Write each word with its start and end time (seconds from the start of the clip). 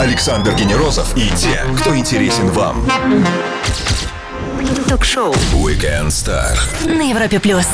Александр 0.00 0.54
Генерозов 0.54 1.16
и 1.16 1.28
те, 1.36 1.64
кто 1.78 1.96
интересен 1.96 2.48
вам. 2.48 2.86
Ток-шоу 4.88 5.34
Weekend 5.52 6.08
Star. 6.08 6.56
на 6.86 7.10
Европе 7.10 7.38
плюс. 7.38 7.66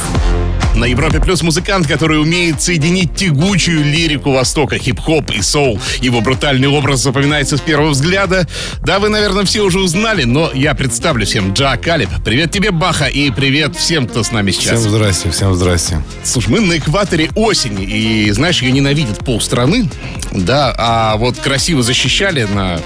На 0.74 0.86
Европе 0.86 1.20
Плюс 1.20 1.42
музыкант, 1.42 1.86
который 1.86 2.18
умеет 2.20 2.62
соединить 2.62 3.14
тягучую 3.14 3.84
лирику 3.84 4.32
Востока, 4.32 4.78
хип-хоп 4.78 5.30
и 5.30 5.42
соул. 5.42 5.78
Его 6.00 6.22
брутальный 6.22 6.68
образ 6.68 7.00
запоминается 7.00 7.58
с 7.58 7.60
первого 7.60 7.90
взгляда. 7.90 8.48
Да, 8.80 8.98
вы, 8.98 9.10
наверное, 9.10 9.44
все 9.44 9.60
уже 9.60 9.78
узнали, 9.78 10.24
но 10.24 10.50
я 10.54 10.74
представлю 10.74 11.26
всем 11.26 11.52
Джа 11.52 11.76
Калиб. 11.76 12.08
Привет 12.24 12.52
тебе, 12.52 12.70
Баха, 12.70 13.04
и 13.04 13.30
привет 13.30 13.76
всем, 13.76 14.08
кто 14.08 14.22
с 14.22 14.32
нами 14.32 14.50
сейчас. 14.50 14.80
Всем 14.80 14.90
здрасте, 14.90 15.30
всем 15.30 15.54
здрасте. 15.54 16.02
Слушай, 16.24 16.48
мы 16.48 16.60
на 16.60 16.78
экваторе 16.78 17.30
осени, 17.34 17.84
и, 17.84 18.30
знаешь, 18.30 18.62
ее 18.62 18.72
ненавидят 18.72 19.18
полстраны, 19.18 19.90
да, 20.32 20.74
а 20.78 21.16
вот 21.16 21.36
красиво 21.36 21.82
защищали 21.82 22.44
на 22.44 22.80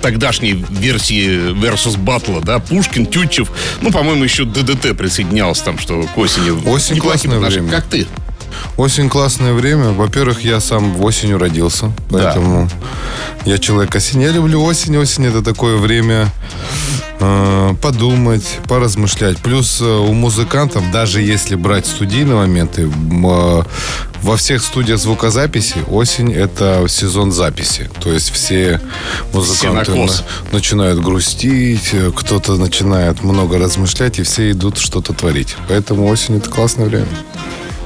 тогдашней 0.00 0.64
версии 0.70 1.52
Versus 1.52 1.96
Battle, 1.96 2.44
да, 2.44 2.58
Пушкин, 2.58 3.06
Тютчев, 3.06 3.50
ну, 3.80 3.90
по-моему, 3.90 4.24
еще 4.24 4.44
ДДТ 4.44 4.96
присоединялся 4.96 5.64
там, 5.64 5.78
что 5.78 6.02
к 6.02 6.18
осени. 6.18 6.50
Осень 6.68 6.98
классное 6.98 7.38
время. 7.38 7.70
Как 7.70 7.84
ты? 7.84 8.06
Осень 8.76 9.08
классное 9.08 9.52
время. 9.52 9.90
Во-первых, 9.90 10.42
я 10.42 10.60
сам 10.60 10.94
в 10.94 11.04
осенью 11.04 11.38
родился, 11.38 11.92
поэтому 12.10 12.68
я 13.44 13.58
человек 13.58 13.94
осень. 13.94 14.22
Я 14.22 14.30
люблю 14.30 14.62
осень. 14.62 14.96
Осень 14.96 15.26
это 15.26 15.42
такое 15.42 15.76
время 15.76 16.28
подумать, 17.82 18.58
поразмышлять. 18.68 19.38
Плюс 19.38 19.80
э, 19.80 19.84
у 19.84 20.12
музыкантов, 20.12 20.90
даже 20.92 21.20
если 21.20 21.56
брать 21.56 21.86
студийные 21.86 22.36
моменты, 22.36 22.82
э, 22.90 23.62
во 24.22 24.36
всех 24.36 24.62
студиях 24.62 24.98
звукозаписи 24.98 25.76
осень 25.88 26.32
это 26.32 26.84
сезон 26.88 27.30
записи. 27.32 27.88
То 28.00 28.12
есть 28.12 28.30
все 28.30 28.80
музыканты 29.32 29.92
на 29.94 30.06
кос. 30.06 30.24
на- 30.50 30.56
начинают 30.58 31.00
грустить, 31.00 31.90
э, 31.92 32.10
кто-то 32.14 32.56
начинает 32.56 33.22
много 33.22 33.58
размышлять, 33.58 34.18
и 34.18 34.22
все 34.22 34.50
идут 34.50 34.78
что-то 34.78 35.12
творить. 35.12 35.56
Поэтому 35.68 36.06
осень 36.08 36.38
это 36.38 36.50
классное 36.50 36.86
время. 36.86 37.06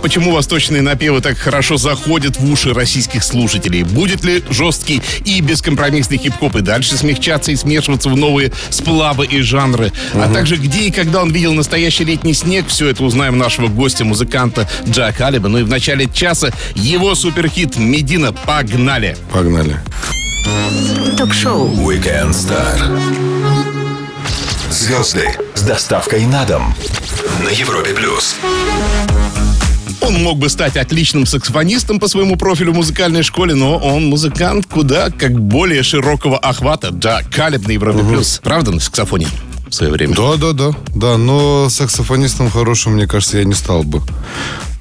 Почему 0.02 0.32
восточные 0.32 0.82
напевы 0.82 1.20
так 1.20 1.38
хорошо 1.38 1.76
заходят 1.76 2.36
в 2.36 2.50
уши 2.50 2.74
российских 2.74 3.22
слушателей? 3.22 3.84
Будет 3.84 4.24
ли 4.24 4.42
жесткий 4.50 5.00
и 5.24 5.40
бескомпромиссный 5.40 6.18
хип-хоп 6.18 6.56
и 6.56 6.60
дальше 6.60 6.96
смягчаться 6.96 7.52
и 7.52 7.56
смешиваться 7.56 8.08
в 8.08 8.16
новые 8.16 8.52
сплавы 8.70 9.26
и 9.26 9.40
жанры? 9.42 9.92
А 10.14 10.32
также 10.32 10.56
где 10.56 10.80
и 10.80 10.90
когда 10.90 11.22
он 11.22 11.30
видел 11.30 11.54
настоящий 11.54 12.04
летний 12.04 12.34
снег, 12.34 12.66
все 12.66 12.88
это 12.88 13.04
узнаем 13.04 13.38
нашего 13.38 13.68
гостя, 13.68 14.04
музыканта 14.04 14.68
Джа 14.88 15.12
Калиба. 15.12 15.48
Ну 15.48 15.58
и 15.58 15.62
в 15.62 15.68
начале 15.68 16.08
часа 16.12 16.50
его 16.74 17.14
суперхит 17.14 17.76
«Медина». 17.76 18.32
Погнали! 18.32 19.16
Погнали. 19.32 19.78
Ток-шоу 21.16 21.68
Weekend 21.88 22.30
Star. 22.30 22.76
Звезды 24.70 25.28
с 25.54 25.62
доставкой 25.62 26.26
на 26.26 26.44
дом 26.44 26.74
на 27.44 27.50
Европе 27.50 27.92
плюс. 27.94 28.36
Он 30.02 30.14
мог 30.22 30.38
бы 30.38 30.48
стать 30.48 30.76
отличным 30.76 31.26
саксофонистом 31.26 32.00
по 32.00 32.08
своему 32.08 32.36
профилю 32.36 32.72
в 32.72 32.76
музыкальной 32.76 33.22
школе, 33.22 33.54
но 33.54 33.78
он 33.78 34.06
музыкант 34.06 34.66
куда 34.66 35.10
как 35.10 35.38
более 35.38 35.82
широкого 35.82 36.38
охвата. 36.38 36.88
Джа 36.88 37.22
Калиб 37.30 37.66
на 37.66 37.72
Европе 37.72 38.00
Плюс. 38.04 38.40
Правда, 38.42 38.72
на 38.72 38.80
саксофоне 38.80 39.28
в 39.68 39.74
свое 39.74 39.92
время? 39.92 40.14
Да, 40.14 40.36
да, 40.36 40.52
да. 40.52 40.70
Да, 40.94 41.16
но 41.16 41.68
саксофонистом 41.68 42.50
хорошим, 42.50 42.94
мне 42.94 43.06
кажется, 43.06 43.38
я 43.38 43.44
не 43.44 43.54
стал 43.54 43.84
бы. 43.84 44.02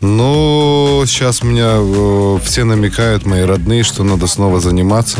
Но 0.02 1.04
сейчас 1.06 1.44
меня 1.44 1.74
э, 1.76 2.40
все 2.44 2.64
намекают, 2.64 3.28
мои 3.28 3.44
родные, 3.44 3.84
что 3.84 4.04
надо 4.04 4.26
снова 4.26 4.60
заниматься. 4.60 5.20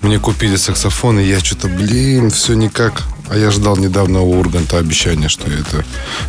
Мне 0.00 0.18
купили 0.18 0.56
саксофон, 0.56 1.20
и 1.20 1.24
я 1.24 1.40
что-то, 1.40 1.68
блин, 1.68 2.30
все 2.30 2.54
никак. 2.54 3.04
А 3.30 3.36
я 3.36 3.50
ждал 3.50 3.76
недавно 3.76 4.22
у 4.22 4.38
Урганта 4.38 4.78
обещания, 4.78 5.28
что 5.28 5.50
я 5.50 5.58
это 5.58 5.84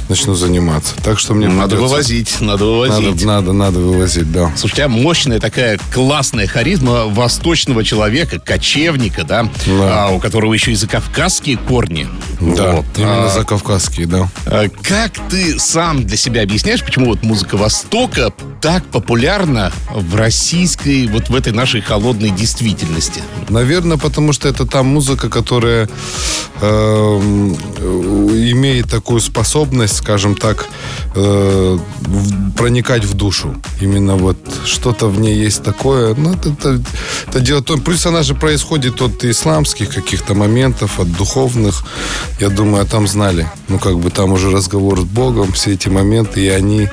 начну 0.09 0.33
заниматься. 0.35 0.95
Так 1.03 1.17
что 1.17 1.33
мне 1.33 1.47
Надо 1.47 1.75
придется- 1.77 1.81
вывозить, 1.95 2.41
надо 2.41 2.65
вывозить. 2.65 3.23
Надо, 3.23 3.25
надо, 3.25 3.53
надо 3.53 3.79
вывозить, 3.79 4.31
да. 4.31 4.51
Слушай, 4.57 4.73
у 4.73 4.75
тебя 4.75 4.87
мощная 4.89 5.39
такая 5.39 5.79
классная 5.93 6.45
харизма 6.47 7.05
восточного 7.05 7.85
человека, 7.85 8.39
кочевника, 8.39 9.23
да, 9.23 9.43
Да. 9.65 10.07
а, 10.07 10.09
у 10.09 10.19
которого 10.19 10.53
еще 10.53 10.71
и 10.73 10.75
закавказские 10.75 11.55
корни. 11.57 12.07
Да, 12.41 12.71
Вот. 12.73 12.85
именно 12.97 13.25
А, 13.27 13.29
за 13.29 13.45
кавказские, 13.45 14.05
да. 14.07 14.29
а 14.45 14.67
Как 14.83 15.11
ты 15.29 15.57
сам 15.57 16.03
для 16.05 16.17
себя 16.17 16.41
объясняешь, 16.43 16.83
почему 16.83 17.05
вот 17.07 17.23
музыка 17.23 17.55
Востока 17.55 18.33
так 18.61 18.83
популярна 18.85 19.71
в 19.93 20.15
российской, 20.15 21.07
вот 21.07 21.29
в 21.29 21.35
этой 21.35 21.53
нашей 21.53 21.79
холодной 21.79 22.29
действительности? 22.31 23.21
Наверное, 23.47 23.97
потому 23.97 24.33
что 24.33 24.49
это 24.49 24.65
та 24.65 24.83
музыка, 24.83 25.29
которая 25.29 25.87
э, 26.61 26.88
имеет 28.51 28.89
такую 28.89 29.19
способность, 29.19 29.97
скажем 29.97 30.35
так, 30.35 30.67
э, 31.15 31.77
проникать 32.57 33.05
в 33.05 33.13
душу. 33.13 33.55
Именно 33.79 34.15
вот 34.15 34.37
что-то 34.65 35.07
в 35.07 35.19
ней 35.19 35.35
есть 35.35 35.63
такое. 35.63 36.13
Ну, 36.15 36.33
это, 36.33 36.49
это, 36.49 36.81
это 37.27 37.39
дело 37.39 37.61
то. 37.61 37.77
Плюс 37.77 38.05
она 38.05 38.23
же 38.23 38.35
происходит 38.35 39.01
от 39.01 39.23
исламских 39.23 39.93
каких-то 39.93 40.33
моментов, 40.33 40.99
от 40.99 41.11
духовных. 41.11 41.83
Я 42.39 42.49
думаю, 42.49 42.85
там 42.85 43.07
знали. 43.07 43.47
Ну, 43.67 43.79
как 43.79 43.99
бы 43.99 44.09
там 44.09 44.33
уже 44.33 44.51
разговор 44.51 44.99
с 44.99 45.03
Богом, 45.03 45.51
все 45.53 45.73
эти 45.73 45.89
моменты, 45.89 46.41
и 46.41 46.47
они 46.49 46.89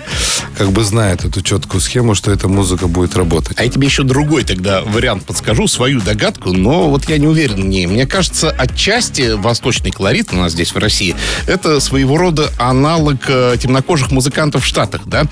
как 0.56 0.70
бы 0.72 0.84
знают 0.84 1.24
эту 1.24 1.42
четкую 1.42 1.80
схему, 1.80 2.14
что 2.14 2.30
эта 2.30 2.48
музыка 2.48 2.86
будет 2.86 3.16
работать. 3.16 3.58
А 3.58 3.64
я 3.64 3.70
тебе 3.70 3.86
еще 3.86 4.02
другой 4.02 4.44
тогда 4.44 4.82
вариант 4.82 5.24
подскажу, 5.24 5.66
свою 5.68 6.00
догадку, 6.00 6.52
но 6.52 6.88
вот 6.88 7.08
я 7.08 7.18
не 7.18 7.26
уверен 7.26 7.62
в 7.62 7.66
ней. 7.66 7.86
Мне 7.86 8.06
кажется, 8.06 8.50
отчасти 8.50 9.32
восточный 9.32 9.90
колорит 9.90 10.32
у 10.32 10.36
нас 10.36 10.52
здесь 10.52 10.72
в 10.72 10.78
России 10.78 11.14
это 11.46 11.80
своего 11.80 12.16
рода 12.16 12.50
аналог 12.58 13.16
э, 13.28 13.56
темнокожих 13.60 14.10
музыкантов 14.10 14.64
в 14.64 14.66
Штатах, 14.66 15.02
да? 15.06 15.24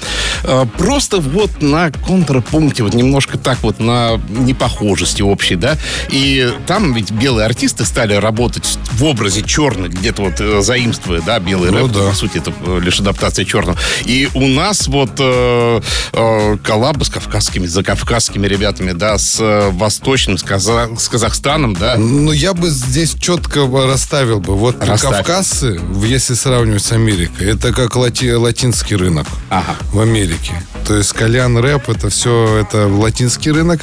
Э, 0.42 0.64
просто 0.78 1.20
вот 1.20 1.43
на 1.60 1.90
контрапункте, 1.90 2.82
вот 2.82 2.94
немножко 2.94 3.38
так 3.38 3.62
вот 3.62 3.80
на 3.80 4.20
непохожести 4.28 5.22
общей, 5.22 5.56
да? 5.56 5.76
И 6.10 6.52
там 6.66 6.92
ведь 6.94 7.10
белые 7.10 7.46
артисты 7.46 7.84
стали 7.84 8.14
работать 8.14 8.78
в 8.92 9.04
образе 9.04 9.42
черных, 9.42 9.92
где-то 9.92 10.22
вот 10.22 10.34
э, 10.40 10.62
заимствуя, 10.62 11.20
да, 11.20 11.38
белый 11.38 11.70
Ну 11.70 11.84
рэп, 11.86 11.92
да. 11.92 12.08
по 12.10 12.14
сути, 12.14 12.38
это 12.38 12.52
э, 12.66 12.80
лишь 12.82 13.00
адаптация 13.00 13.44
черного. 13.44 13.76
И 14.04 14.28
у 14.34 14.46
нас 14.48 14.86
вот 14.88 15.10
э, 15.18 15.80
э, 16.12 16.56
коллабы 16.62 17.04
с 17.04 17.08
кавказскими, 17.08 17.66
за 17.66 17.82
кавказскими 17.82 18.46
ребятами, 18.46 18.92
да, 18.92 19.18
с 19.18 19.38
э, 19.40 19.70
восточным, 19.70 20.38
с, 20.38 20.42
Каза- 20.42 20.96
с 20.98 21.08
Казахстаном, 21.08 21.74
да. 21.74 21.96
Ну, 21.96 22.32
я 22.32 22.54
бы 22.54 22.68
здесь 22.70 23.14
четко 23.18 23.66
расставил 23.86 24.40
бы. 24.40 24.54
Вот 24.56 24.76
Расставь. 24.84 25.18
Кавказцы, 25.18 25.80
если 26.06 26.34
сравнивать 26.34 26.82
с 26.82 26.92
Америкой, 26.92 27.48
это 27.52 27.72
как 27.72 27.96
лати- 27.96 28.34
латинский 28.36 28.96
рынок 28.96 29.26
Ага. 29.50 29.76
в 29.92 30.00
Америке. 30.00 30.52
То 30.86 30.96
есть 30.96 31.12
кальян, 31.34 31.58
рэп, 31.58 31.88
это 31.88 32.10
все 32.10 32.58
это 32.60 32.86
латинский 32.86 33.50
рынок. 33.50 33.80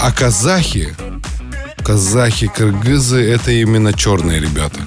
А 0.00 0.10
казахи, 0.10 0.96
казахи, 1.84 2.48
кыргызы, 2.48 3.22
это 3.22 3.52
именно 3.52 3.92
черные 3.92 4.40
ребята. 4.40 4.80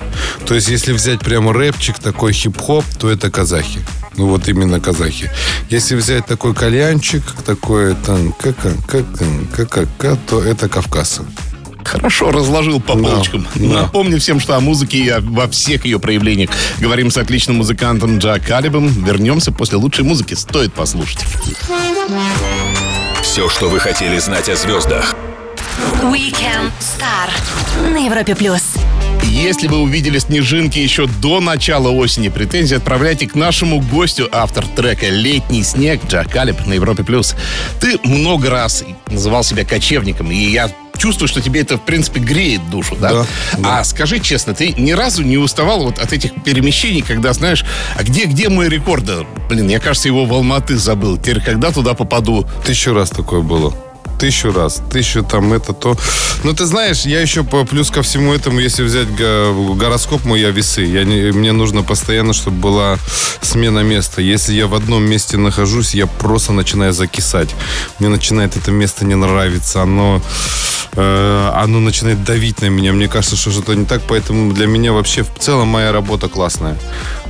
То 0.46 0.53
есть 0.53 0.68
если 0.68 0.92
взять 0.92 1.22
прямо 1.22 1.53
рэпчик, 1.53 1.97
такой 2.00 2.34
хип-хоп, 2.34 2.84
то 3.00 3.09
это 3.09 3.31
казахи. 3.31 3.80
Ну 4.18 4.28
вот 4.28 4.50
именно 4.50 4.81
казахи. 4.81 5.31
Если 5.69 5.96
взять 5.96 6.25
такой 6.25 6.53
кальянчик, 6.53 7.24
такой 7.46 7.96
там 7.96 8.34
как 8.34 8.58
как 8.86 9.06
как 9.69 9.88
как 9.97 10.18
то 10.28 10.44
это 10.44 10.68
кавказцы. 10.68 11.22
Хорошо 11.84 12.32
разложил 12.32 12.80
по 12.80 12.94
полочкам. 12.94 13.48
да. 13.56 13.82
Напомню 13.84 14.20
всем, 14.20 14.40
что 14.40 14.56
о 14.56 14.60
музыке 14.60 14.98
и 14.98 15.14
во 15.20 15.48
всех 15.48 15.86
ее 15.86 16.00
проявлениях 16.00 16.50
говорим 16.80 17.12
с 17.12 17.18
отличным 17.18 17.58
музыкантом 17.58 18.20
Джа 18.20 18.40
Калибом. 18.40 18.88
Вернемся 18.88 19.52
после 19.52 19.78
лучшей 19.78 20.06
музыки. 20.06 20.34
Стоит 20.34 20.74
послушать. 20.74 21.20
Все, 23.22 23.50
что 23.50 23.70
вы 23.70 23.80
хотели 23.80 24.18
знать 24.20 24.50
о 24.50 24.56
звездах. 24.56 25.16
Weekend 26.04 26.72
Star 26.80 27.92
на 27.92 28.06
Европе 28.06 28.36
плюс. 28.36 28.62
Если 29.24 29.68
вы 29.68 29.80
увидели 29.80 30.19
снежинки 30.19 30.78
еще 30.78 31.07
до 31.07 31.40
начала 31.40 31.90
осени, 31.90 32.30
претензии 32.30 32.75
отправляйте 32.75 33.25
к 33.28 33.36
нашему 33.36 33.80
гостю, 33.80 34.30
автор 34.31 34.66
трека 34.68 35.07
«Летний 35.10 35.63
снег» 35.63 36.02
Джа 36.07 36.24
Калиб 36.25 36.66
на 36.68 36.74
Европе+. 36.74 37.04
плюс. 37.04 37.36
Ты 37.80 37.98
много 38.04 38.50
раз 38.50 38.84
называл 39.07 39.44
себя 39.44 39.66
кочевником, 39.66 40.30
и 40.31 40.36
я 40.36 40.69
чувствую, 40.98 41.28
что 41.28 41.42
тебе 41.42 41.62
это, 41.62 41.78
в 41.78 41.81
принципе, 41.81 42.19
греет 42.19 42.69
душу, 42.69 42.95
да? 42.95 43.12
Да, 43.12 43.25
да. 43.57 43.80
А 43.80 43.84
скажи 43.84 44.19
честно, 44.19 44.54
ты 44.54 44.74
ни 44.74 44.92
разу 44.92 45.24
не 45.24 45.38
уставал 45.38 45.84
вот 45.84 46.00
от 46.00 46.13
этих 46.13 46.44
перемещений, 46.44 47.01
когда, 47.01 47.34
знаешь, 47.34 47.66
а 47.95 48.04
где, 48.04 48.25
где 48.25 48.50
мой 48.50 48.69
рекорд? 48.69 49.04
Блин, 49.50 49.68
я, 49.69 49.80
кажется, 49.80 50.07
его 50.07 50.25
в 50.25 50.34
Алматы 50.34 50.78
забыл. 50.78 51.18
Теперь 51.18 51.42
когда 51.42 51.72
туда 51.72 51.94
попаду? 51.94 52.48
Тысячу 52.66 52.94
раз 52.94 53.10
такое 53.10 53.42
было. 53.42 53.74
Тысячу 54.24 54.54
раз. 54.54 54.81
Тысячу 54.90 55.22
там 55.22 55.52
это 55.52 55.74
то. 55.74 55.98
Ну, 56.46 56.54
ты 56.54 56.66
знаешь, 56.66 57.02
я 57.02 57.20
еще 57.20 57.44
плюс 57.44 57.92
ко 57.92 58.02
всему 58.04 58.34
этому, 58.34 58.60
если 58.60 58.81
взять 58.81 59.10
го- 59.10 59.74
гороскоп 59.74 60.24
мой, 60.24 60.40
я 60.40 60.52
весы. 60.52 60.84
Я 60.86 61.04
не, 61.04 61.34
мне 61.34 61.52
нужно 61.52 61.84
постоянно, 61.84 62.31
чтобы 62.31 62.56
была 62.56 62.98
смена 63.42 63.84
места. 63.84 64.22
Если 64.22 64.54
я 64.54 64.68
в 64.68 64.75
одном 64.75 65.04
месте 65.04 65.36
нахожусь, 65.36 65.94
я 65.94 66.08
просто 66.08 66.54
начинаю 66.54 66.94
закисать. 66.94 67.50
Мне 68.00 68.08
начинает 68.08 68.56
это 68.56 68.72
место 68.72 69.04
не 69.04 69.16
нравиться. 69.16 69.81
Оно, 69.81 70.22
э, 70.94 71.52
оно 71.56 71.81
начинает 71.81 72.24
давить 72.24 72.62
на 72.62 72.69
меня. 72.69 72.94
Мне 72.94 73.10
кажется, 73.10 73.36
что 73.36 73.52
что-то 73.52 73.74
не 73.76 73.84
так. 73.86 74.04
Поэтому 74.08 74.54
для 74.54 74.68
меня 74.68 74.94
вообще 74.94 75.24
в 75.24 75.38
целом 75.38 75.68
моя 75.68 75.92
работа 75.92 76.30
классная. 76.30 76.78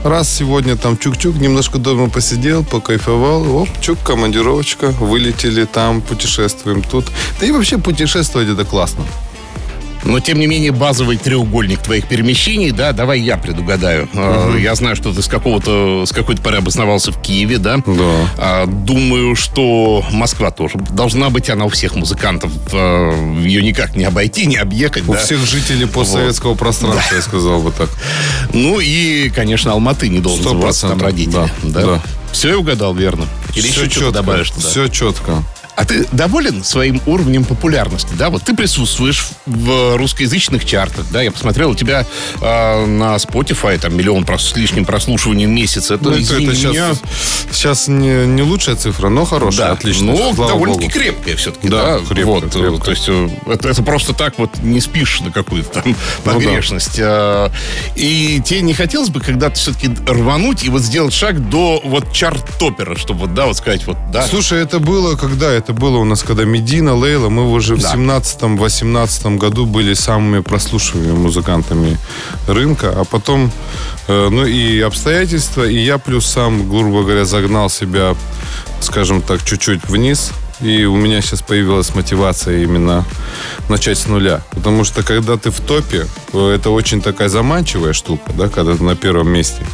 Раз 0.03 0.29
сегодня 0.29 0.75
там 0.75 0.97
чук-чук, 0.97 1.37
немножко 1.39 1.77
дома 1.77 2.09
посидел, 2.09 2.65
покайфовал. 2.65 3.55
Оп, 3.55 3.69
чук, 3.79 3.99
командировочка. 4.03 4.87
Вылетели 4.99 5.63
там, 5.63 6.01
путешествуем 6.01 6.81
тут. 6.81 7.05
Да 7.39 7.45
и 7.45 7.51
вообще 7.51 7.77
путешествовать 7.77 8.49
это 8.49 8.65
классно. 8.65 9.05
Но, 10.05 10.19
тем 10.19 10.39
не 10.39 10.47
менее, 10.47 10.71
базовый 10.71 11.17
треугольник 11.17 11.79
твоих 11.81 12.07
перемещений, 12.07 12.71
да, 12.71 12.91
давай 12.91 13.21
я 13.21 13.37
предугадаю. 13.37 14.09
Э, 14.13 14.57
Я 14.59 14.75
знаю, 14.75 14.95
что 14.95 15.13
ты 15.13 15.21
с 15.21 15.27
какого-то, 15.27 16.05
с 16.05 16.11
какой-то 16.11 16.41
поры 16.41 16.57
обосновался 16.57 17.11
в 17.11 17.21
Киеве, 17.21 17.57
да? 17.57 17.77
Да. 17.85 18.29
А, 18.37 18.65
Думаю, 18.67 19.35
что 19.35 20.03
Москва 20.11 20.51
тоже 20.51 20.77
должна 20.77 21.29
быть, 21.29 21.49
она 21.49 21.65
у 21.65 21.69
всех 21.69 21.95
музыкантов. 21.95 22.51
э, 22.73 23.37
Ее 23.43 23.61
никак 23.63 23.95
не 23.95 24.03
обойти, 24.03 24.45
не 24.45 24.57
объехать, 24.57 25.07
У 25.07 25.13
да? 25.13 25.19
всех 25.19 25.39
жителей 25.45 25.85
постсоветского 25.85 26.55
пространства, 26.55 27.15
я 27.15 27.21
сказал 27.21 27.61
бы 27.61 27.71
так. 27.71 27.89
Ну 28.53 28.79
и, 28.79 29.29
конечно, 29.29 29.71
Алматы 29.71 30.09
не 30.09 30.19
должен 30.19 30.43
забываться 30.43 30.89
там 30.89 31.01
родители. 31.01 31.31
да, 31.63 31.81
да. 31.81 32.01
Все 32.31 32.49
я 32.49 32.57
угадал 32.57 32.93
верно? 32.95 33.25
Или 33.55 33.67
еще 33.67 33.87
что-то 33.89 34.11
добавишь 34.11 34.49
туда? 34.49 34.67
Все 34.67 34.87
четко. 34.87 35.43
А 35.75 35.85
ты 35.85 36.05
доволен 36.11 36.63
своим 36.63 37.01
уровнем 37.05 37.45
популярности, 37.45 38.13
да? 38.13 38.29
Вот 38.29 38.43
ты 38.43 38.55
присутствуешь 38.55 39.29
в 39.45 39.97
русскоязычных 39.97 40.65
чартах, 40.65 41.05
да? 41.11 41.21
Я 41.21 41.31
посмотрел, 41.31 41.71
у 41.71 41.75
тебя 41.75 42.05
э, 42.41 42.85
на 42.85 43.15
Spotify 43.15 43.79
там 43.79 43.95
миллион 43.97 44.23
прос- 44.23 44.51
с 44.53 44.55
лишним 44.55 44.85
прослушиваний 44.85 45.45
в 45.45 45.49
месяц. 45.49 45.89
Это, 45.89 46.03
Ну, 46.03 46.11
это, 46.11 46.21
это 46.35 46.41
меня, 46.41 46.53
сейчас, 46.53 47.01
сейчас 47.51 47.87
не, 47.87 48.25
не 48.27 48.43
лучшая 48.43 48.75
цифра, 48.75 49.09
но 49.09 49.25
хорошая, 49.25 49.67
да, 49.67 49.73
отлично. 49.73 50.13
Ну, 50.13 50.33
довольно-таки 50.33 50.87
богу. 50.87 50.99
крепкая 50.99 51.35
все-таки, 51.37 51.67
Да, 51.69 51.97
да. 51.99 52.05
крепкая, 52.05 52.25
вот, 52.25 52.43
э, 52.45 52.49
крепкая. 52.49 52.79
То 52.79 52.91
есть 52.91 53.05
э, 53.07 53.29
это, 53.47 53.69
это 53.69 53.83
просто 53.83 54.13
так 54.13 54.37
вот 54.37 54.51
не 54.61 54.79
спишь 54.79 55.21
на 55.21 55.31
какую-то 55.31 55.81
там 55.81 55.95
да. 56.25 56.31
погрешность. 56.33 56.99
А, 56.99 57.51
И 57.95 58.41
тебе 58.45 58.61
не 58.61 58.73
хотелось 58.73 59.09
бы 59.09 59.21
когда-то 59.21 59.55
все-таки 59.55 59.89
рвануть 60.07 60.63
и 60.63 60.69
вот 60.69 60.81
сделать 60.81 61.13
шаг 61.13 61.49
до 61.49 61.81
вот 61.83 62.11
чарт-топера, 62.13 62.95
чтобы 62.95 63.21
вот, 63.21 63.33
да, 63.33 63.45
вот 63.47 63.57
сказать, 63.57 63.85
вот, 63.87 63.97
да. 64.11 64.25
Слушай, 64.27 64.61
это 64.61 64.79
было 64.79 65.15
когда? 65.15 65.62
Это 65.63 65.71
было 65.71 65.97
у 65.97 66.03
нас, 66.03 66.23
когда 66.23 66.43
Медина, 66.43 66.93
Лейла, 66.93 67.29
мы 67.29 67.49
уже 67.49 67.77
Да. 67.77 67.89
в 67.89 67.95
17-18 67.95 69.37
году 69.37 69.65
были 69.65 69.93
самыми 69.93 70.41
прослушиваемыми 70.41 71.17
музыкантами 71.17 71.97
рынка, 72.47 72.93
а 72.93 73.05
потом, 73.05 73.49
э, 74.09 74.27
ну 74.29 74.45
и 74.45 74.81
обстоятельства, 74.81 75.63
и 75.63 75.77
я 75.77 75.99
плюс 75.99 76.25
сам, 76.25 76.67
грубо 76.69 77.03
говоря, 77.03 77.23
загнал 77.23 77.69
себя, 77.69 78.13
скажем 78.81 79.21
так, 79.21 79.41
чуть-чуть 79.45 79.85
вниз, 79.87 80.33
и 80.59 80.83
у 80.83 80.97
меня 80.97 81.21
сейчас 81.21 81.41
появилась 81.41 81.95
мотивация 81.95 82.61
именно 82.61 83.05
начать 83.69 83.97
с 83.97 84.07
нуля. 84.07 84.41
Потому 84.51 84.83
что 84.83 85.01
когда 85.01 85.37
ты 85.37 85.49
в 85.49 85.61
топе, 85.61 86.07
э, 86.33 86.55
это 86.55 86.71
очень 86.71 87.01
такая 87.01 87.29
заманчивая 87.29 87.93
штука, 87.93 88.33
да, 88.37 88.49
когда 88.49 88.75
ты 88.75 88.83
на 88.83 88.97
первом 88.97 89.29
месте. 89.29 89.65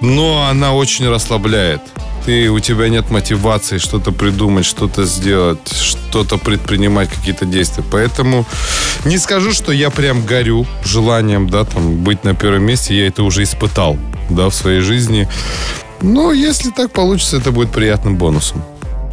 Но 0.00 0.46
она 0.48 0.72
очень 0.72 1.06
расслабляет. 1.06 1.82
Ты, 2.24 2.50
у 2.50 2.58
тебя 2.58 2.88
нет 2.88 3.10
мотивации 3.10 3.78
что-то 3.78 4.10
придумать, 4.10 4.64
что-то 4.64 5.04
сделать, 5.04 5.58
что-то 5.70 6.38
предпринимать, 6.38 7.10
какие-то 7.10 7.44
действия. 7.44 7.84
Поэтому 7.90 8.46
не 9.04 9.18
скажу, 9.18 9.52
что 9.52 9.72
я 9.72 9.90
прям 9.90 10.24
горю 10.24 10.66
желанием, 10.84 11.50
да, 11.50 11.64
там, 11.64 11.96
быть 11.96 12.24
на 12.24 12.34
первом 12.34 12.62
месте. 12.62 12.96
Я 12.96 13.08
это 13.08 13.22
уже 13.22 13.42
испытал, 13.42 13.98
да, 14.30 14.48
в 14.48 14.54
своей 14.54 14.80
жизни. 14.80 15.28
Но 16.00 16.32
если 16.32 16.70
так 16.70 16.92
получится, 16.92 17.36
это 17.36 17.50
будет 17.50 17.70
приятным 17.72 18.16
бонусом. 18.16 18.62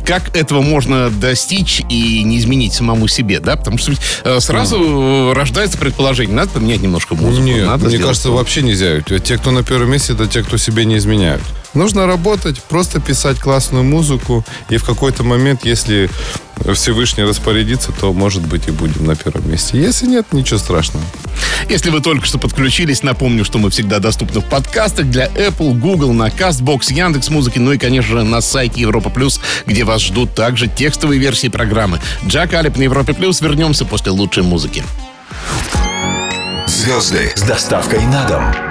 как 0.06 0.36
этого 0.36 0.62
можно 0.62 1.10
достичь 1.10 1.82
и 1.90 2.24
не 2.24 2.38
изменить 2.40 2.74
самому 2.74 3.08
себе, 3.08 3.40
да? 3.40 3.56
Потому 3.56 3.78
что 3.78 3.94
э, 4.24 4.40
сразу 4.40 4.78
э, 4.78 5.34
рождается 5.34 5.78
предположение, 5.78 6.36
надо 6.36 6.52
поменять 6.52 6.82
немножко 6.82 7.16
музыку. 7.16 7.44
Нет, 7.44 7.66
надо 7.66 7.86
мне 7.88 7.98
кажется, 7.98 8.30
то. 8.30 8.36
вообще 8.36 8.62
нельзя. 8.62 9.02
Те, 9.02 9.38
кто 9.38 9.52
на 9.52 9.64
первом 9.64 9.92
месте, 9.92 10.14
это 10.14 10.28
те, 10.28 10.44
кто 10.44 10.58
себе 10.58 10.86
не 10.86 10.98
изменяют. 10.98 11.44
Нужно 11.74 12.06
работать, 12.06 12.62
просто 12.64 13.00
писать 13.00 13.40
классную 13.40 13.84
музыку, 13.84 14.46
и 14.70 14.78
в 14.78 14.84
какой-то 14.84 15.24
момент, 15.24 15.66
если 15.66 16.10
Всевышний 16.74 17.24
распорядится, 17.24 17.92
то, 17.92 18.14
может 18.14 18.46
быть, 18.46 18.68
и 18.68 18.72
будем 18.72 19.06
на 19.06 19.16
первом 19.16 19.50
месте. 19.50 19.80
Если 19.80 20.06
нет, 20.06 20.34
ничего 20.34 20.60
страшного. 20.60 21.04
Если 21.70 21.90
вы 21.90 22.02
только 22.02 22.26
что 22.26 22.38
подключились, 22.38 23.04
напомню, 23.04 23.46
что 23.46 23.58
мы 23.58 23.70
всегда 23.70 24.00
доступны 24.00 24.42
в 24.42 24.46
подкастах 24.46 25.08
для 25.08 25.28
Apple, 25.28 25.74
Google, 25.74 26.14
на 26.14 26.28
CastBox, 26.28 26.94
Яндекс 26.94 27.30
Музыки, 27.30 27.60
ну 27.60 27.72
и, 27.72 27.78
конечно 27.78 28.20
же, 28.20 28.24
на 28.24 28.42
сайте 28.42 28.82
Европа 28.82 29.10
Плюс, 29.10 29.40
где 29.66 29.84
вас 29.84 30.02
ждут 30.02 30.36
также 30.36 30.68
текстовые 30.68 31.20
версии 31.20 31.48
программы. 31.48 32.00
Джак 32.26 32.54
Алип 32.54 32.78
на 32.78 32.84
Европе 32.84 33.14
Плюс. 33.14 33.42
Вернемся 33.42 33.86
после 33.86 34.12
лучшей 34.12 34.44
музыки. 34.44 34.84
Звезды 36.68 37.32
с 37.36 37.42
доставкой 37.42 38.02
на 38.06 38.26
дом. 38.28 38.71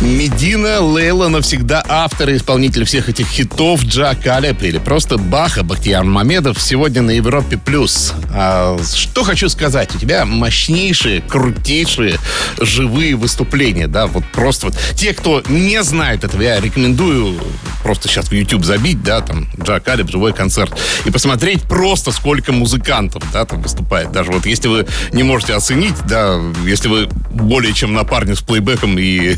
Медина, 0.00 0.80
Лейла 0.80 1.26
навсегда 1.26 1.82
автор 1.88 2.30
и 2.30 2.36
исполнитель 2.36 2.84
всех 2.84 3.08
этих 3.08 3.26
хитов 3.26 3.82
Джак 3.82 4.24
Алеп 4.28 4.62
или 4.62 4.78
просто 4.78 5.18
Баха 5.18 5.64
Бахтияр 5.64 6.04
Мамедов 6.04 6.62
сегодня 6.62 7.02
на 7.02 7.10
Европе+. 7.10 7.58
плюс. 7.58 8.12
А, 8.32 8.78
что 8.94 9.24
хочу 9.24 9.48
сказать, 9.48 9.92
у 9.96 9.98
тебя 9.98 10.24
мощнейшие, 10.24 11.20
крутейшие 11.20 12.16
живые 12.60 13.16
выступления, 13.16 13.88
да, 13.88 14.06
вот 14.06 14.24
просто 14.26 14.66
вот. 14.66 14.76
Те, 14.94 15.14
кто 15.14 15.42
не 15.48 15.82
знает 15.82 16.22
этого, 16.22 16.42
я 16.42 16.60
рекомендую 16.60 17.40
просто 17.82 18.06
сейчас 18.06 18.28
в 18.28 18.32
YouTube 18.32 18.64
забить, 18.64 19.02
да, 19.02 19.20
там, 19.20 19.48
Джак 19.60 19.88
Алеп, 19.88 20.10
живой 20.10 20.32
концерт, 20.32 20.78
и 21.06 21.10
посмотреть 21.10 21.62
просто 21.64 22.12
сколько 22.12 22.52
музыкантов, 22.52 23.24
да, 23.32 23.44
там 23.44 23.62
выступает. 23.62 24.12
Даже 24.12 24.30
вот 24.30 24.46
если 24.46 24.68
вы 24.68 24.86
не 25.12 25.24
можете 25.24 25.54
оценить, 25.54 25.96
да, 26.06 26.40
если 26.64 26.86
вы 26.86 27.08
более 27.32 27.72
чем 27.72 27.94
напарник 27.94 28.38
с 28.38 28.42
плейбеком 28.42 28.96
и 28.96 29.36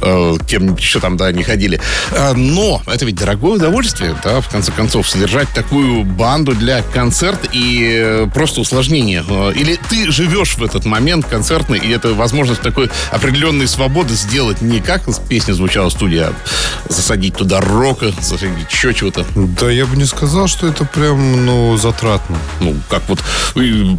э, 0.00 0.36
кем 0.48 0.74
еще 0.76 1.00
там, 1.00 1.16
да, 1.16 1.32
не 1.32 1.42
ходили. 1.42 1.80
А, 2.12 2.34
но 2.34 2.82
это 2.86 3.04
ведь 3.04 3.16
дорогое 3.16 3.56
удовольствие, 3.56 4.16
да, 4.22 4.40
в 4.40 4.48
конце 4.48 4.72
концов, 4.72 5.08
содержать 5.08 5.48
такую 5.50 6.04
банду 6.04 6.54
для 6.54 6.82
концерта 6.82 7.48
и 7.52 8.02
э, 8.02 8.26
просто 8.32 8.60
усложнение. 8.60 9.24
Э, 9.28 9.52
Или 9.54 9.78
ты 9.88 10.10
живешь 10.10 10.56
в 10.56 10.62
этот 10.62 10.84
момент 10.84 11.26
концертный, 11.26 11.78
и 11.78 11.90
это 11.90 12.14
возможность 12.14 12.60
такой 12.60 12.90
определенной 13.10 13.68
свободы 13.68 14.14
сделать 14.14 14.62
не 14.62 14.80
как 14.80 15.02
песня 15.28 15.52
звучала 15.52 15.88
в 15.88 15.92
студии, 15.92 16.18
а 16.18 16.32
засадить 16.88 17.36
туда 17.36 17.60
рока, 17.60 18.12
засадить 18.20 18.70
еще 18.70 18.94
чего-то. 18.94 19.24
Да, 19.34 19.70
я 19.70 19.86
бы 19.86 19.96
не 19.96 20.04
сказал, 20.04 20.46
что 20.46 20.66
это 20.66 20.84
прям, 20.84 21.44
ну, 21.44 21.76
затратно. 21.76 22.38
Ну, 22.60 22.74
как 22.88 23.02
вот, 23.08 23.22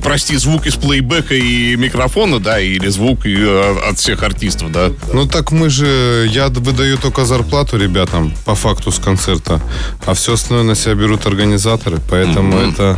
прости, 0.03 0.35
звук 0.37 0.65
из 0.65 0.75
плейбека 0.75 1.35
и 1.35 1.75
микрофона, 1.75 2.39
да, 2.39 2.59
или 2.59 2.87
звук 2.87 3.25
э, 3.25 3.75
от 3.89 3.99
всех 3.99 4.23
артистов, 4.23 4.71
да. 4.71 4.91
Ну 5.13 5.25
так 5.25 5.51
мы 5.51 5.69
же, 5.69 5.74
я 5.83 6.47
выдаю 6.47 6.97
только 6.97 7.25
зарплату 7.25 7.77
ребятам 7.77 8.33
по 8.45 8.55
факту 8.55 8.91
с 8.91 8.99
концерта, 8.99 9.59
а 10.05 10.13
все 10.13 10.33
остальное 10.33 10.63
на 10.63 10.75
себя 10.75 10.95
берут 10.95 11.25
организаторы, 11.25 11.99
поэтому 12.09 12.57
это, 12.57 12.97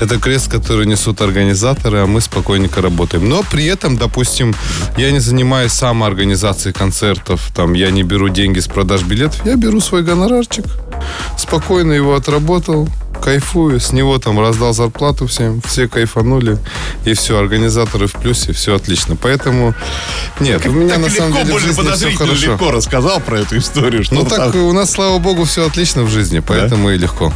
это 0.00 0.18
крест, 0.18 0.50
который 0.50 0.86
несут 0.86 1.20
организаторы, 1.20 1.98
а 1.98 2.06
мы 2.06 2.20
спокойненько 2.20 2.82
работаем. 2.82 3.28
Но 3.28 3.42
при 3.42 3.64
этом, 3.66 3.96
допустим, 3.96 4.54
я 4.96 5.10
не 5.10 5.20
занимаюсь 5.20 5.72
самоорганизацией 5.72 6.72
концертов, 6.72 7.50
там, 7.54 7.72
я 7.72 7.90
не 7.90 8.02
беру 8.02 8.28
деньги 8.28 8.60
с 8.60 8.68
продаж 8.68 9.02
билетов, 9.02 9.44
я 9.46 9.56
беру 9.56 9.80
свой 9.80 10.02
гонорарчик, 10.02 10.66
спокойно 11.38 11.92
его 11.92 12.14
отработал, 12.14 12.88
кайфую, 13.22 13.78
с 13.80 13.92
него 13.92 14.18
там 14.18 14.40
раздал 14.40 14.74
зарплату 14.74 15.26
всем, 15.26 15.62
все 15.62 15.88
кайфанули, 15.88 16.58
и 17.04 17.14
все, 17.14 17.38
организаторы 17.38 18.06
в 18.08 18.12
плюсе, 18.12 18.52
все 18.52 18.74
отлично. 18.74 19.16
Поэтому, 19.16 19.74
нет, 20.40 20.66
у 20.66 20.72
меня 20.72 20.98
на 20.98 21.06
легко, 21.06 21.18
самом 21.18 21.34
деле 21.44 21.54
в 21.54 21.60
жизни 21.60 21.90
все 21.94 22.10
хорошо. 22.16 22.52
легко 22.52 22.70
рассказал 22.72 23.20
про 23.20 23.40
эту 23.40 23.58
историю. 23.58 24.04
Что 24.04 24.14
Ну 24.16 24.24
там. 24.24 24.38
так 24.52 24.54
у 24.56 24.72
нас, 24.72 24.90
слава 24.90 25.18
богу, 25.18 25.44
все 25.44 25.66
отлично 25.66 26.02
в 26.02 26.10
жизни, 26.10 26.40
поэтому 26.40 26.90
и 26.90 26.98
легко. 26.98 27.32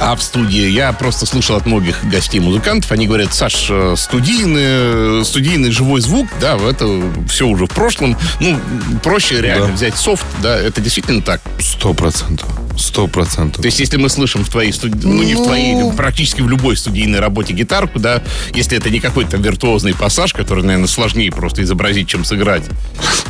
А 0.00 0.16
в 0.16 0.22
студии 0.22 0.68
я 0.68 0.92
просто 0.92 1.26
слышал 1.26 1.56
от 1.56 1.66
многих 1.66 2.02
гостей 2.08 2.40
музыкантов, 2.40 2.90
они 2.92 3.06
говорят, 3.06 3.34
Саш, 3.34 3.68
э, 3.70 3.94
студийный, 3.96 5.24
студийный 5.24 5.70
живой 5.70 6.00
звук, 6.00 6.26
да, 6.40 6.56
это 6.56 7.02
все 7.28 7.46
уже 7.46 7.66
в 7.66 7.70
прошлом. 7.70 8.16
Ну, 8.40 8.58
проще 9.02 9.40
реально 9.40 9.66
Да. 9.68 9.72
взять 9.72 9.96
софт, 9.96 10.24
да, 10.42 10.56
это 10.58 10.80
действительно 10.80 11.20
так. 11.22 11.40
Сто 11.60 11.92
процентов. 11.92 12.46
Сто 12.78 13.08
процентов. 13.08 13.60
То 13.60 13.66
есть, 13.66 13.80
если 13.80 13.96
мы 13.96 14.08
слышим 14.08 14.44
в 14.44 14.48
твоей 14.48 14.72
студии, 14.72 15.06
ну, 15.06 15.22
не 15.22 15.34
в 15.34 15.42
твоей, 15.42 15.92
практически 15.92 16.40
в 16.42 16.48
любой 16.48 16.76
студийной 16.76 17.18
работе 17.18 17.52
гитарку, 17.52 17.98
да, 17.98 18.22
если 18.54 18.78
это 18.78 18.88
не 18.88 19.00
какой-то 19.00 19.36
виртуозный 19.36 19.94
пассаж, 19.94 20.32
который, 20.32 20.64
наверное, 20.64 20.88
сложнее 20.88 21.30
просто 21.32 21.62
изобразить, 21.62 22.08
чем 22.08 22.24
сыграть. 22.24 22.62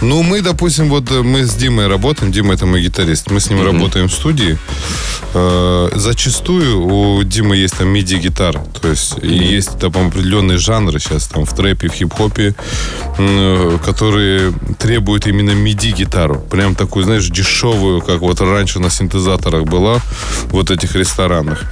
Ну, 0.01 0.23
мы, 0.23 0.43
допустим, 0.43 0.89
вот 0.91 1.11
э, 1.11 1.23
мы 1.23 1.45
с 1.45 1.55
Димой 1.55 1.89
работаем. 1.89 2.31
Дима 2.31 2.55
это 2.55 2.67
мой 2.67 2.83
гитарист. 2.83 3.31
Мы 3.31 3.41
с 3.41 3.51
ним 3.51 3.65
работаем 3.65 4.09
в 4.09 4.13
студии. 4.13 4.59
Э, 5.35 5.91
зачастую 5.95 6.87
у 6.87 7.23
Димы 7.25 7.57
есть 7.57 7.77
там 7.79 7.93
MIDI-гитара. 7.93 8.65
То 8.81 8.89
есть 8.89 9.15
и 9.23 9.29
есть 9.29 9.79
там 9.79 9.93
определенные 10.09 10.59
жанры 10.59 11.01
сейчас 11.01 11.27
там 11.27 11.45
в 11.45 11.55
трэпе, 11.55 11.89
в 11.89 11.95
хип-хопе, 11.95 12.55
м, 13.19 13.79
которые 13.81 14.53
требуют 14.79 15.27
именно 15.27 15.51
MIDI-гитару. 15.51 16.41
Прям 16.41 16.75
такую, 16.75 17.05
знаешь, 17.05 17.29
дешевую, 17.29 18.01
как 18.03 18.21
вот 18.21 18.41
раньше 18.41 18.79
на 18.79 18.91
синтезаторах 19.39 19.65
была, 19.65 20.01
вот 20.51 20.71
этих 20.71 20.95
ресторанах. 20.95 21.63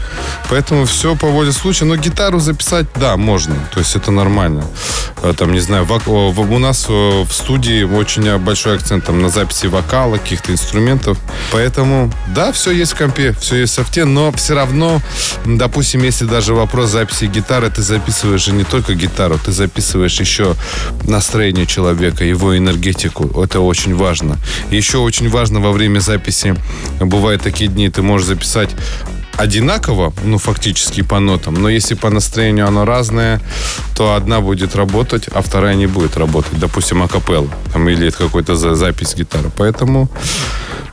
Поэтому 0.51 0.85
все 0.85 1.15
по 1.17 1.27
воле 1.29 1.53
случая. 1.53 1.85
Но 1.87 1.97
гитару 1.97 2.39
записать, 2.41 2.87
да, 2.97 3.17
можно. 3.17 3.55
То 3.73 3.81
есть 3.81 3.97
это 3.97 4.11
нормально. 4.11 4.65
Э, 5.23 5.33
Там, 5.37 5.53
не 5.53 5.61
знаю, 5.61 5.85
вок- 5.85 6.07
у 6.55 6.59
нас 6.59 6.87
в 6.89 7.29
студии 7.31 7.83
очень 7.85 8.39
большой 8.39 8.77
акцент 8.77 9.05
там, 9.05 9.21
на 9.23 9.29
записи 9.29 9.67
вокала, 9.67 10.17
каких-то 10.19 10.53
инструментов. 10.53 11.19
Поэтому, 11.53 12.13
да, 12.35 12.53
все 12.53 12.71
есть 12.71 12.93
в 12.93 12.97
компе, 12.97 13.33
все 13.41 13.57
есть 13.57 13.73
в 13.73 13.77
софте, 13.77 14.05
но 14.05 14.33
все 14.33 14.55
равно, 14.55 15.01
допустим, 15.45 16.03
если 16.03 16.25
даже 16.27 16.55
вопрос 16.55 16.91
записи 16.91 17.25
гитары, 17.27 17.71
ты 17.71 17.83
записываешь 17.83 18.45
же 18.45 18.53
не 18.53 18.65
только 18.65 18.95
гитару, 18.95 19.39
ты 19.45 19.53
записываешь 19.53 20.21
еще 20.21 20.55
настроение 21.05 21.67
человека, 21.67 22.25
его 22.25 22.57
энергетику. 22.57 23.43
Это 23.43 23.61
очень 23.61 23.95
важно. 23.95 24.39
Еще 24.71 24.99
очень 24.99 25.29
важно 25.29 25.61
во 25.61 25.73
время 25.73 26.01
записи, 26.01 26.55
бывают 27.01 27.43
такие 27.43 27.56
дни, 27.65 27.89
ты 27.89 28.03
можешь 28.03 28.27
записать 28.27 28.71
одинаково, 29.37 30.13
ну, 30.25 30.39
фактически 30.39 31.03
по 31.03 31.21
нотам, 31.21 31.55
но 31.55 31.69
если 31.69 31.95
по 31.95 32.11
настроению 32.11 32.67
оно 32.67 32.85
разное, 32.85 33.41
то 33.95 34.15
одна 34.15 34.41
будет 34.41 34.75
работать, 34.75 35.29
а 35.33 35.43
вторая 35.43 35.75
не 35.75 35.87
будет 35.87 36.17
работать. 36.17 36.59
Допустим, 36.59 37.03
акапелла, 37.03 37.51
там, 37.73 37.89
или 37.89 38.09
это 38.09 38.17
какой-то 38.17 38.57
за- 38.57 38.75
запись 38.75 39.15
гитары. 39.15 39.51
Поэтому 39.57 40.09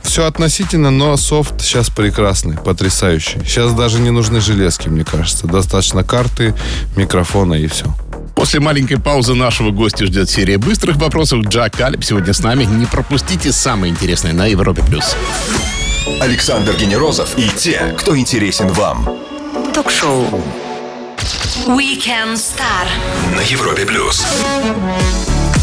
все 0.02 0.26
относительно, 0.26 0.90
но 0.90 1.16
софт 1.16 1.60
сейчас 1.60 1.88
прекрасный, 1.88 2.56
потрясающий. 2.58 3.40
Сейчас 3.44 3.72
даже 3.72 3.98
не 3.98 4.10
нужны 4.10 4.40
железки, 4.40 4.88
мне 4.88 5.04
кажется. 5.04 5.46
Достаточно 5.46 6.04
карты, 6.04 6.54
микрофона 6.96 7.54
и 7.54 7.66
все. 7.66 7.86
После 8.36 8.60
маленькой 8.60 8.98
паузы 9.00 9.34
нашего 9.34 9.70
гостя 9.70 10.06
ждет 10.06 10.28
серия 10.28 10.58
быстрых 10.58 10.96
вопросов. 10.96 11.46
Джак 11.46 11.76
Калиб 11.76 12.04
сегодня 12.04 12.32
с 12.34 12.40
нами. 12.40 12.64
Не 12.64 12.84
пропустите 12.84 13.52
самое 13.52 13.92
интересное 13.92 14.32
на 14.32 14.46
Европе+. 14.46 14.82
плюс. 14.82 15.16
Александр 16.20 16.76
Генерозов 16.76 17.38
и 17.38 17.48
те, 17.48 17.94
кто 17.98 18.16
интересен 18.16 18.68
вам. 18.68 19.08
Ток-шоу. 19.72 20.26
Weekend 21.66 22.34
Star. 22.34 22.86
На 23.34 23.40
Европе 23.40 23.86
плюс. 23.86 24.22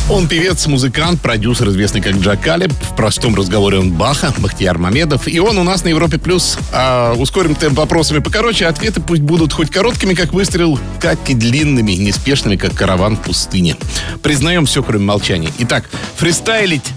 Он 0.09 0.27
певец, 0.27 0.65
музыкант, 0.65 1.21
продюсер, 1.21 1.69
известный 1.69 2.01
как 2.01 2.15
Джак 2.15 2.41
Калиб. 2.41 2.71
В 2.73 2.95
простом 2.95 3.35
разговоре 3.35 3.77
он 3.77 3.91
Баха, 3.91 4.33
Бахтияр 4.39 4.79
Мамедов. 4.79 5.27
И 5.27 5.39
он 5.39 5.59
у 5.59 5.63
нас 5.63 5.83
на 5.83 5.89
Европе+. 5.89 6.17
плюс. 6.17 6.57
А, 6.73 7.13
ускорим 7.13 7.53
темп 7.53 7.77
вопросами 7.77 8.19
покороче. 8.19 8.65
Ответы 8.65 8.99
пусть 8.99 9.21
будут 9.21 9.53
хоть 9.53 9.69
короткими, 9.69 10.15
как 10.15 10.33
выстрел, 10.33 10.79
так 10.99 11.19
и 11.29 11.35
длинными, 11.35 11.91
неспешными, 11.91 12.55
как 12.55 12.73
караван 12.73 13.15
в 13.15 13.21
пустыне. 13.21 13.77
Признаем 14.23 14.65
все, 14.65 14.81
кроме 14.81 15.05
молчания. 15.05 15.51
Итак, 15.59 15.87
фристайлить 16.17 16.89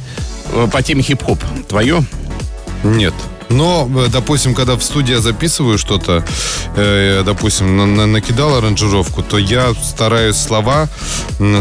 э, 0.52 0.66
по 0.72 0.82
теме 0.82 1.02
хип-хоп. 1.02 1.38
Твое? 1.68 2.02
Нет. 2.82 3.14
Но, 3.50 3.88
э, 3.96 4.08
допустим, 4.10 4.54
когда 4.54 4.74
в 4.76 4.82
студии 4.82 5.12
я 5.12 5.20
записываю 5.20 5.78
что-то, 5.78 6.24
э, 6.76 7.22
допустим, 7.24 7.76
на- 7.76 7.86
на- 7.86 8.06
накидал 8.06 8.56
аранжировку, 8.56 9.22
то 9.22 9.38
я 9.38 9.74
стараюсь 9.74 10.36
слова 10.36 10.88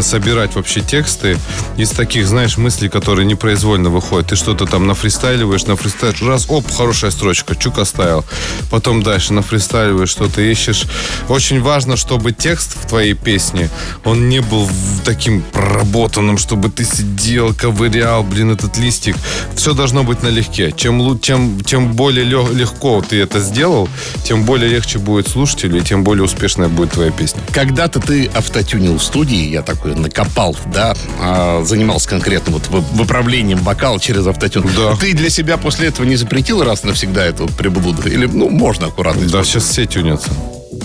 собирать 0.02 0.54
вообще 0.54 0.80
тексты 0.80 1.36
из 1.76 1.90
таких, 1.90 2.26
знаешь, 2.26 2.56
мыслей, 2.58 2.88
которые 2.88 3.26
непроизвольно 3.26 3.90
выходят. 3.90 4.28
Ты 4.30 4.36
что-то 4.36 4.66
там 4.66 4.86
нафристайливаешь, 4.86 5.64
нафристайливаешь, 5.66 6.22
раз, 6.22 6.46
оп, 6.48 6.70
хорошая 6.70 7.10
строчка, 7.10 7.54
чук 7.56 7.78
оставил. 7.78 8.24
Потом 8.70 9.02
дальше 9.02 9.32
нафристайливаешь, 9.32 10.08
что-то 10.10 10.40
ищешь. 10.40 10.84
Очень 11.28 11.60
важно, 11.60 11.96
чтобы 11.96 12.32
текст 12.32 12.76
в 12.82 12.86
твоей 12.88 13.14
песне, 13.14 13.68
он 14.04 14.28
не 14.28 14.40
был 14.40 14.68
таким 15.04 15.42
проработанным, 15.42 16.38
чтобы 16.38 16.68
ты 16.70 16.84
сидел, 16.84 17.52
ковырял, 17.54 18.22
блин, 18.22 18.50
этот 18.52 18.76
листик. 18.78 19.16
Все 19.54 19.74
должно 19.74 20.02
быть 20.04 20.22
налегке. 20.22 20.72
Чем, 20.76 21.00
лу- 21.00 21.20
чем, 21.20 21.60
чем 21.74 21.92
более 21.94 22.24
лё- 22.24 22.52
легко 22.52 23.02
ты 23.02 23.20
это 23.20 23.40
сделал, 23.40 23.88
тем 24.22 24.44
более 24.44 24.68
легче 24.70 25.00
будет 25.00 25.26
слушателю, 25.26 25.78
и 25.78 25.80
тем 25.80 26.04
более 26.04 26.22
успешная 26.22 26.68
будет 26.68 26.92
твоя 26.92 27.10
песня. 27.10 27.40
Когда-то 27.52 27.98
ты 27.98 28.30
автотюнил 28.32 28.96
в 28.98 29.02
студии, 29.02 29.48
я 29.48 29.60
такой 29.62 29.96
накопал, 29.96 30.56
да, 30.72 30.94
а, 31.20 31.64
занимался 31.64 32.08
конкретно 32.08 32.52
вот 32.52 32.68
вы- 32.68 32.78
выправлением 32.96 33.58
вокала 33.58 33.98
через 33.98 34.24
автотюн. 34.24 34.70
Да. 34.76 34.94
Ты 34.94 35.14
для 35.14 35.30
себя 35.30 35.56
после 35.56 35.88
этого 35.88 36.06
не 36.06 36.14
запретил 36.14 36.62
раз 36.62 36.84
навсегда 36.84 37.24
эту 37.24 37.48
приблуду? 37.48 38.06
Или, 38.08 38.26
ну, 38.26 38.50
можно 38.50 38.86
аккуратно 38.86 39.28
Да, 39.28 39.42
сейчас 39.42 39.64
все 39.64 39.84
тюнятся. 39.84 40.28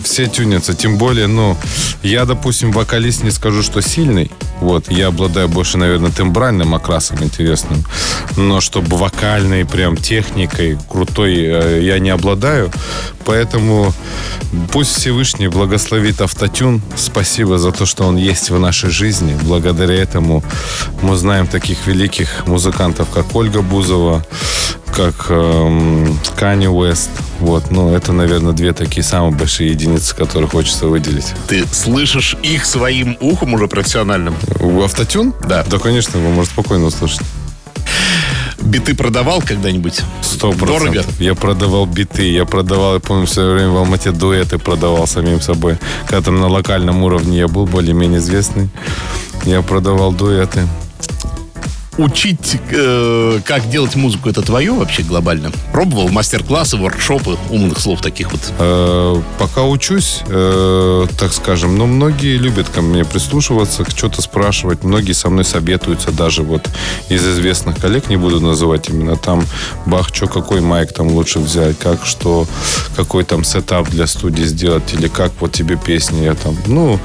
Все 0.03 0.27
тюнятся. 0.27 0.74
Тем 0.74 0.98
более, 0.98 1.27
ну, 1.27 1.58
я, 2.03 2.25
допустим, 2.25 2.72
вокалист 2.72 3.24
не 3.24 3.32
скажу, 3.32 3.63
что 3.63 3.82
сильный. 3.82 4.32
Вот, 4.62 4.91
я 4.91 5.08
обладаю 5.08 5.48
больше, 5.48 5.77
наверное, 5.77 6.12
тембральным 6.12 6.75
окрасом 6.75 7.24
интересным. 7.24 7.84
Но 8.36 8.62
чтобы 8.62 8.98
вокальной 8.98 9.65
прям 9.65 9.96
техникой 9.96 10.77
крутой 10.89 11.36
э, 11.38 11.82
я 11.84 12.00
не 12.00 12.10
обладаю. 12.10 12.72
Поэтому 13.25 13.94
пусть 14.72 14.96
Всевышний 14.96 15.48
благословит 15.48 16.22
автотюн. 16.22 16.82
Спасибо 16.96 17.58
за 17.58 17.72
то, 17.72 17.86
что 17.86 18.03
он 18.06 18.18
есть 18.18 18.50
в 18.50 18.60
нашей 18.60 18.89
жизни. 18.89 19.38
Благодаря 19.44 19.96
этому 19.96 20.44
мы 21.01 21.15
знаем 21.15 21.48
таких 21.48 21.88
великих 21.88 22.48
музыкантов, 22.48 23.10
как 23.10 23.36
Ольга 23.36 23.62
Бузова, 23.62 24.25
как 25.00 25.27
эм, 25.29 26.20
Канни 26.36 26.68
Уэст. 26.68 27.10
Вот, 27.39 27.72
ну, 27.72 27.96
это, 27.96 28.12
наверное, 28.12 28.51
две 28.51 28.74
такие 28.74 29.01
самые 29.01 29.32
большие 29.32 29.72
единицы, 29.72 30.13
которые 30.13 30.50
хочется 30.50 30.88
выделить. 30.88 31.34
Ты 31.48 31.65
слышишь 31.72 32.36
их 32.44 32.65
своим 32.65 33.15
ухом 33.22 33.53
уже 33.53 33.70
профессиональным? 33.70 34.36
У 34.60 34.84
Автотюн? 34.84 35.34
Да. 35.48 35.63
Да, 35.63 35.79
конечно, 35.79 36.18
его 36.18 36.29
можно 36.32 36.51
спокойно 36.51 36.88
услышать. 36.88 37.22
Биты 38.60 38.94
продавал 38.94 39.41
когда-нибудь? 39.41 40.01
Сто 40.22 40.51
Дорого? 40.51 41.06
Я 41.18 41.34
продавал 41.34 41.86
биты, 41.86 42.29
я 42.29 42.44
продавал, 42.44 42.96
я 42.96 43.00
помню, 43.00 43.25
в 43.25 43.29
свое 43.29 43.53
время 43.53 43.70
в 43.70 43.77
Алмате 43.77 44.12
дуэты 44.12 44.58
продавал 44.58 45.08
самим 45.08 45.39
собой. 45.39 45.77
Когда 46.08 46.25
там 46.25 46.41
на 46.41 46.50
локальном 46.50 47.03
уровне 47.03 47.38
я 47.38 47.48
был 47.48 47.65
более-менее 47.65 48.20
известный, 48.20 48.70
я 49.46 49.62
продавал 49.62 50.12
дуэты. 50.12 50.68
Учить, 52.00 52.56
э, 52.72 53.41
как 53.44 53.70
делать 53.70 53.96
музыку, 53.96 54.29
это 54.29 54.41
твое 54.41 54.72
вообще 54.72 55.03
глобально? 55.03 55.51
Пробовал 55.74 56.08
мастер-классы, 56.08 56.77
воркшопы, 56.77 57.38
умных 57.50 57.77
слов 57.77 58.01
таких 58.01 58.32
вот? 58.32 58.39
Э, 58.58 59.22
пока 59.38 59.65
учусь, 59.65 60.22
э, 60.27 61.08
так 61.20 61.34
скажем, 61.34 61.77
но 61.77 61.88
многие 61.88 62.38
любят 62.38 62.70
ко 62.70 62.82
мне 62.82 63.03
прислушиваться, 63.03 63.84
что-то 63.89 64.22
спрашивать. 64.22 64.86
Многие 64.86 65.12
со 65.12 65.29
мной 65.29 65.44
советуются 65.44 66.13
даже 66.13 66.41
вот 66.41 66.70
из 67.10 67.27
известных 67.27 67.77
коллег, 67.77 68.08
не 68.08 68.15
буду 68.15 68.39
называть 68.39 68.88
именно 68.88 69.18
там, 69.18 69.44
бах, 69.86 70.15
что, 70.15 70.27
какой 70.27 70.62
майк 70.62 70.94
там 70.94 71.10
лучше 71.10 71.39
взять, 71.39 71.77
как, 71.79 72.06
что, 72.06 72.48
какой 72.96 73.25
там 73.25 73.44
сетап 73.44 73.89
для 73.89 74.08
студии 74.08 74.44
сделать, 74.44 74.94
или 74.94 75.10
как 75.10 75.34
вот 75.41 75.51
тебе 75.51 75.75
песни, 75.75 76.24
я 76.24 76.36
там, 76.36 76.56
ну, 76.65 76.98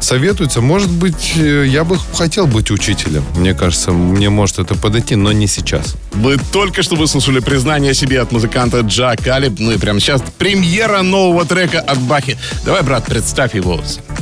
советуются. 0.00 0.60
Может 0.60 0.90
быть, 0.90 1.32
э, 1.36 1.64
я 1.66 1.84
бы 1.84 1.96
хотел 2.12 2.46
быть 2.46 2.70
учителем. 2.70 3.24
Мне 3.34 3.54
кажется, 3.54 3.92
мне 3.92 4.28
может 4.42 4.58
это 4.58 4.74
подойти, 4.74 5.14
но 5.14 5.30
не 5.30 5.46
сейчас. 5.46 5.94
Вы 6.14 6.36
только 6.50 6.82
что 6.82 6.96
выслушали 6.96 7.38
признание 7.38 7.94
себе 7.94 8.20
от 8.20 8.32
музыканта 8.32 8.80
Джа 8.80 9.14
Калиб. 9.14 9.60
Ну 9.60 9.70
и 9.70 9.78
прямо 9.78 10.00
сейчас 10.00 10.20
премьера 10.36 11.02
нового 11.02 11.44
трека 11.44 11.78
от 11.78 12.00
Бахи. 12.00 12.36
Давай, 12.64 12.82
брат, 12.82 13.06
представь 13.06 13.54
его. 13.54 13.80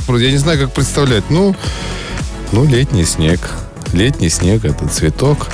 Я 0.09 0.31
не 0.31 0.37
знаю, 0.37 0.59
как 0.59 0.73
представлять. 0.75 1.23
Ну, 1.31 1.55
ну 2.51 2.65
летний 2.65 3.03
снег. 3.03 3.39
Летний 3.93 4.29
снег 4.29 4.65
это 4.65 4.87
цветок. 4.87 5.47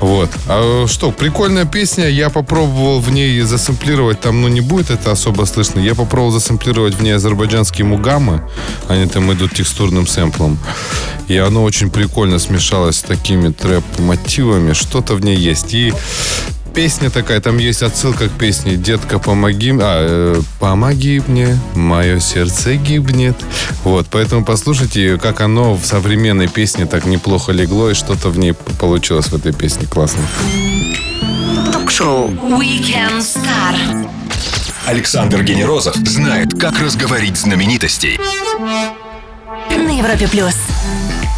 Вот. 0.00 0.30
А 0.48 0.86
что, 0.88 1.12
прикольная 1.12 1.64
песня. 1.64 2.08
Я 2.08 2.28
попробовал 2.28 3.00
в 3.00 3.10
ней 3.10 3.40
засэмплировать. 3.42 4.20
Там, 4.20 4.42
ну, 4.42 4.48
не 4.48 4.60
будет 4.60 4.90
это 4.90 5.12
особо 5.12 5.44
слышно. 5.44 5.80
Я 5.80 5.94
попробовал 5.94 6.32
засэмплировать 6.32 6.94
в 6.94 7.02
ней 7.02 7.12
азербайджанские 7.12 7.86
мугамы. 7.86 8.42
Они 8.88 9.06
там 9.06 9.32
идут 9.32 9.54
текстурным 9.54 10.06
сэмплом. 10.06 10.58
И 11.28 11.36
оно 11.36 11.62
очень 11.62 11.90
прикольно 11.90 12.38
смешалось 12.38 12.96
с 12.96 13.02
такими 13.02 13.52
трэп-мотивами. 13.52 14.72
Что-то 14.72 15.14
в 15.14 15.20
ней 15.24 15.36
есть. 15.36 15.72
И 15.72 15.92
Песня 16.74 17.10
такая, 17.10 17.40
там 17.40 17.58
есть 17.58 17.82
отсылка 17.82 18.28
к 18.28 18.32
песне 18.32 18.76
«Детка, 18.76 19.18
помоги, 19.18 19.72
а, 19.78 20.36
э, 20.38 20.42
помоги 20.58 21.22
мне, 21.26 21.58
мое 21.74 22.18
сердце 22.18 22.76
гибнет». 22.76 23.36
Вот, 23.84 24.06
поэтому 24.10 24.42
послушайте, 24.42 25.18
как 25.18 25.42
оно 25.42 25.74
в 25.74 25.84
современной 25.84 26.48
песне 26.48 26.86
так 26.86 27.04
неплохо 27.04 27.52
легло, 27.52 27.90
и 27.90 27.94
что-то 27.94 28.30
в 28.30 28.38
ней 28.38 28.54
получилось 28.54 29.26
в 29.26 29.36
этой 29.36 29.52
песне 29.52 29.86
классно. 29.86 30.22
Ток-шоу 31.72 32.30
Weekend 32.30 33.20
Star. 33.20 34.08
Александр 34.86 35.42
Генерозов 35.42 35.94
знает, 35.96 36.58
как 36.58 36.80
разговорить 36.80 37.36
знаменитостей. 37.36 38.18
На 39.70 39.98
Европе 39.98 40.26
плюс. 40.26 40.54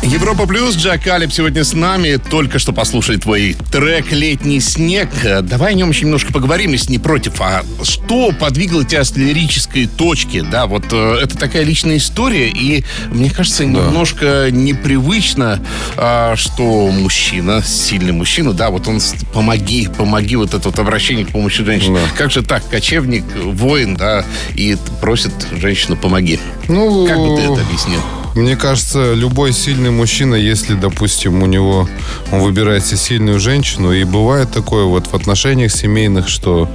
Европа 0.05 0.47
Плюс, 0.47 0.77
Джак 0.77 1.07
Алип 1.07 1.33
сегодня 1.33 1.65
с 1.65 1.73
нами. 1.73 2.17
Только 2.17 2.59
что 2.59 2.75
послушали 2.75 3.17
твой 3.17 3.57
трек 3.73 4.13
«Летний 4.13 4.61
снег». 4.61 5.09
Э, 5.25 5.41
Давай 5.41 5.73
о 5.73 5.75
нем 5.75 5.91
еще 5.91 6.05
немножко 6.05 6.31
поговорим, 6.31 6.73
если 6.73 6.93
не 6.93 6.99
против. 6.99 7.41
А 7.41 7.63
что 7.83 8.33
подвигло 8.33 8.85
тебя 8.85 9.03
с 9.03 9.17
лирической 9.17 9.87
точки? 9.87 10.43
Да, 10.43 10.67
вот 10.67 10.85
э, 10.93 11.19
это 11.23 11.39
такая 11.39 11.63
личная 11.63 11.97
история, 11.97 12.51
и 12.51 12.85
мне 13.09 13.31
кажется, 13.31 13.65
немножко 13.65 14.51
непривычно, 14.51 15.61
а, 15.97 16.37
что 16.37 16.91
мужчина, 16.91 17.63
сильный 17.63 18.13
мужчина, 18.13 18.53
да, 18.53 18.69
вот 18.69 18.87
он 18.87 19.01
помоги, 19.33 19.89
помоги, 19.89 20.37
вот 20.37 20.53
это 20.53 20.69
вот 20.69 20.79
обращение 20.79 21.25
к 21.25 21.31
помощи 21.31 21.65
женщины. 21.65 21.99
Да. 21.99 22.17
Как 22.17 22.31
же 22.31 22.43
так, 22.43 22.69
кочевник, 22.69 23.25
воин, 23.37 23.97
да, 23.97 24.25
и 24.55 24.77
просит 25.01 25.33
женщину 25.53 25.97
помоги. 25.97 26.39
Ну, 26.69 27.07
Как 27.07 27.17
бы 27.17 27.37
ты 27.37 27.43
это 27.43 27.63
объяснил? 27.63 28.01
Мне 28.35 28.57
кажется, 28.57 29.15
любой 29.15 29.53
сильный 29.53 29.91
мужчина, 29.91 30.35
если, 30.35 30.75
допустим, 30.75 31.43
у 31.43 31.47
него 31.47 31.89
он 32.33 32.41
выбирает 32.41 32.85
себе 32.85 32.97
сильную 32.97 33.39
женщину, 33.39 33.93
и 33.93 34.03
бывает 34.05 34.51
такое 34.51 34.85
вот 34.85 35.07
в 35.07 35.15
отношениях 35.15 35.71
семейных, 35.71 36.29
что 36.29 36.69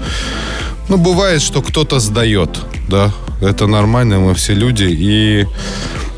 ну, 0.88 0.98
бывает, 0.98 1.42
что 1.42 1.62
кто-то 1.62 2.00
сдает, 2.00 2.50
да, 2.88 3.12
это 3.42 3.68
нормально, 3.68 4.20
мы 4.20 4.34
все 4.36 4.54
люди, 4.54 4.86
и 4.90 5.46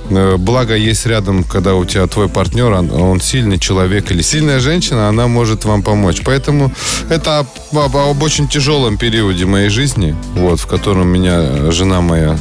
э, 0.10 0.38
благо 0.38 0.76
есть 0.76 1.06
рядом, 1.08 1.44
когда 1.44 1.74
у 1.74 1.86
тебя 1.86 2.06
твой 2.08 2.30
партнер, 2.30 2.72
он, 2.72 2.92
он 2.92 3.20
сильный 3.20 3.58
человек 3.58 4.12
или 4.12 4.22
сильная 4.22 4.60
женщина, 4.60 5.10
она 5.10 5.28
может 5.28 5.66
вам 5.66 5.82
помочь. 5.82 6.22
Поэтому 6.24 6.72
это 7.10 7.40
об, 7.40 7.48
об- 7.78 7.98
об 7.98 8.24
очень 8.24 8.48
тяжелом 8.48 8.98
периоде 8.98 9.46
моей 9.46 9.70
жизни, 9.70 10.16
вот, 10.36 10.60
в 10.60 10.68
котором 10.68 11.08
меня 11.08 11.72
жена 11.72 12.02
моя 12.02 12.38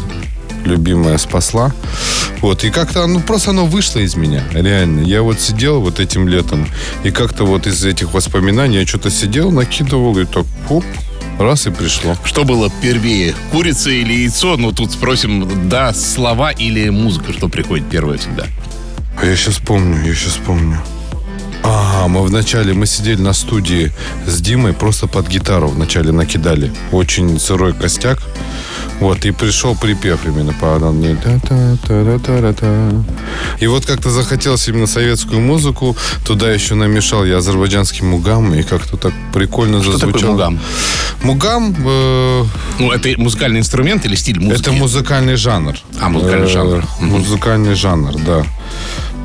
любимая 0.64 1.18
спасла. 1.18 1.72
Вот, 2.40 2.64
и 2.64 2.70
как-то, 2.70 3.06
ну, 3.06 3.20
просто 3.20 3.50
оно 3.50 3.66
вышло 3.66 3.98
из 3.98 4.16
меня, 4.16 4.42
реально. 4.52 5.00
Я 5.00 5.22
вот 5.22 5.40
сидел 5.40 5.80
вот 5.80 6.00
этим 6.00 6.26
летом, 6.26 6.66
и 7.04 7.10
как-то 7.10 7.44
вот 7.44 7.66
из 7.66 7.84
этих 7.84 8.14
воспоминаний 8.14 8.78
я 8.78 8.86
что-то 8.86 9.10
сидел, 9.10 9.50
накидывал, 9.50 10.18
и 10.18 10.24
так, 10.24 10.46
пуп, 10.66 10.84
раз 11.38 11.66
и 11.66 11.70
пришло. 11.70 12.16
Что 12.24 12.44
было 12.44 12.70
первее, 12.82 13.34
курица 13.52 13.90
или 13.90 14.12
яйцо? 14.12 14.56
Ну, 14.56 14.72
тут 14.72 14.92
спросим, 14.92 15.68
да, 15.68 15.92
слова 15.92 16.50
или 16.50 16.88
музыка, 16.88 17.32
что 17.32 17.48
приходит 17.48 17.88
первое 17.90 18.18
всегда. 18.18 18.46
А 19.20 19.26
Я 19.26 19.36
сейчас 19.36 19.58
помню, 19.58 20.02
я 20.06 20.14
сейчас 20.14 20.38
помню. 20.38 20.78
А, 21.62 22.08
мы 22.08 22.22
вначале, 22.22 22.72
мы 22.72 22.86
сидели 22.86 23.20
на 23.20 23.34
студии 23.34 23.92
с 24.26 24.40
Димой, 24.40 24.72
просто 24.72 25.06
под 25.06 25.28
гитару 25.28 25.68
вначале 25.68 26.10
накидали. 26.10 26.72
Очень 26.90 27.38
сырой 27.38 27.74
костяк. 27.74 28.22
Вот, 29.00 29.24
и 29.24 29.30
пришел 29.30 29.74
припев 29.74 30.26
именно 30.26 30.52
по. 30.52 30.78
Та-та-та-та-та-та. 30.78 32.90
И 33.58 33.66
вот 33.66 33.86
как-то 33.86 34.10
захотелось 34.10 34.68
именно 34.68 34.86
советскую 34.86 35.40
музыку. 35.40 35.96
Туда 36.26 36.50
еще 36.52 36.74
намешал 36.74 37.24
я 37.24 37.38
азербайджанский 37.38 38.04
мугам, 38.04 38.54
и 38.54 38.62
как-то 38.62 38.96
так 38.96 39.12
прикольно 39.32 39.82
Что 39.82 39.92
зазвучало. 39.92 40.12
такое 40.22 40.30
мугам? 40.32 40.60
Мугам 41.22 41.74
э, 41.86 42.44
Ну, 42.78 42.90
это 42.92 43.08
музыкальный 43.18 43.60
инструмент 43.60 44.04
или 44.04 44.14
стиль 44.16 44.38
музыки? 44.40 44.60
это 44.60 44.72
музыкальный 44.72 45.36
жанр. 45.36 45.74
А, 46.00 46.08
музыкальный 46.08 46.46
Э, 46.46 46.50
жанр. 46.50 46.84
Мгм. 47.00 47.10
Музыкальный 47.20 47.74
жанр, 47.74 48.14
да. 48.26 48.42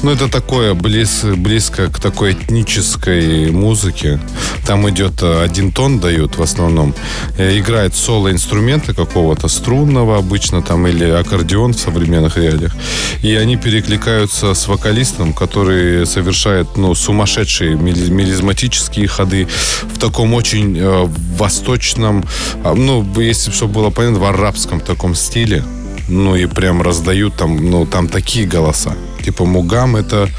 Ну, 0.03 0.11
это 0.11 0.27
такое 0.27 0.75
близ, 0.75 1.23
близко 1.23 1.87
к 1.87 1.99
такой 1.99 2.33
этнической 2.33 3.49
музыке. 3.49 4.19
Там 4.67 4.87
идет 4.89 5.23
э, 5.23 5.41
один 5.43 5.71
тон 5.71 5.99
дают 5.99 6.37
в 6.37 6.43
основном. 6.43 6.93
Э, 7.39 7.57
Играет 7.57 7.95
соло-инструмента 7.95 8.93
какого-то, 8.93 9.47
струнного 9.47 10.17
обычно 10.17 10.61
там, 10.61 10.85
или 10.85 11.05
аккордеон 11.05 11.73
в 11.73 11.79
современных 11.79 12.37
реалиях. 12.37 12.75
И 13.23 13.33
они 13.33 13.57
перекликаются 13.57 14.53
с 14.53 14.67
вокалистом, 14.67 15.33
который 15.33 16.05
совершает, 16.05 16.77
ну, 16.77 16.93
сумасшедшие 16.93 17.75
мели- 17.75 18.11
мелизматические 18.11 19.07
ходы 19.07 19.47
в 19.91 19.97
таком 19.97 20.35
очень 20.35 20.77
э, 20.77 21.05
восточном, 21.37 22.23
а, 22.63 22.75
ну, 22.75 23.03
если 23.19 23.49
чтобы 23.51 23.73
было 23.73 23.89
понятно, 23.89 24.19
в 24.19 24.25
арабском 24.25 24.81
таком 24.81 25.15
стиле. 25.15 25.63
Ну 26.07 26.35
и 26.35 26.45
прям 26.45 26.83
раздают 26.83 27.35
там, 27.35 27.71
ну 27.71 27.87
там 27.87 28.07
такие 28.07 28.45
голоса. 28.45 28.93
Типа 29.25 29.43
Мугам 29.43 29.95
это, 29.95 30.29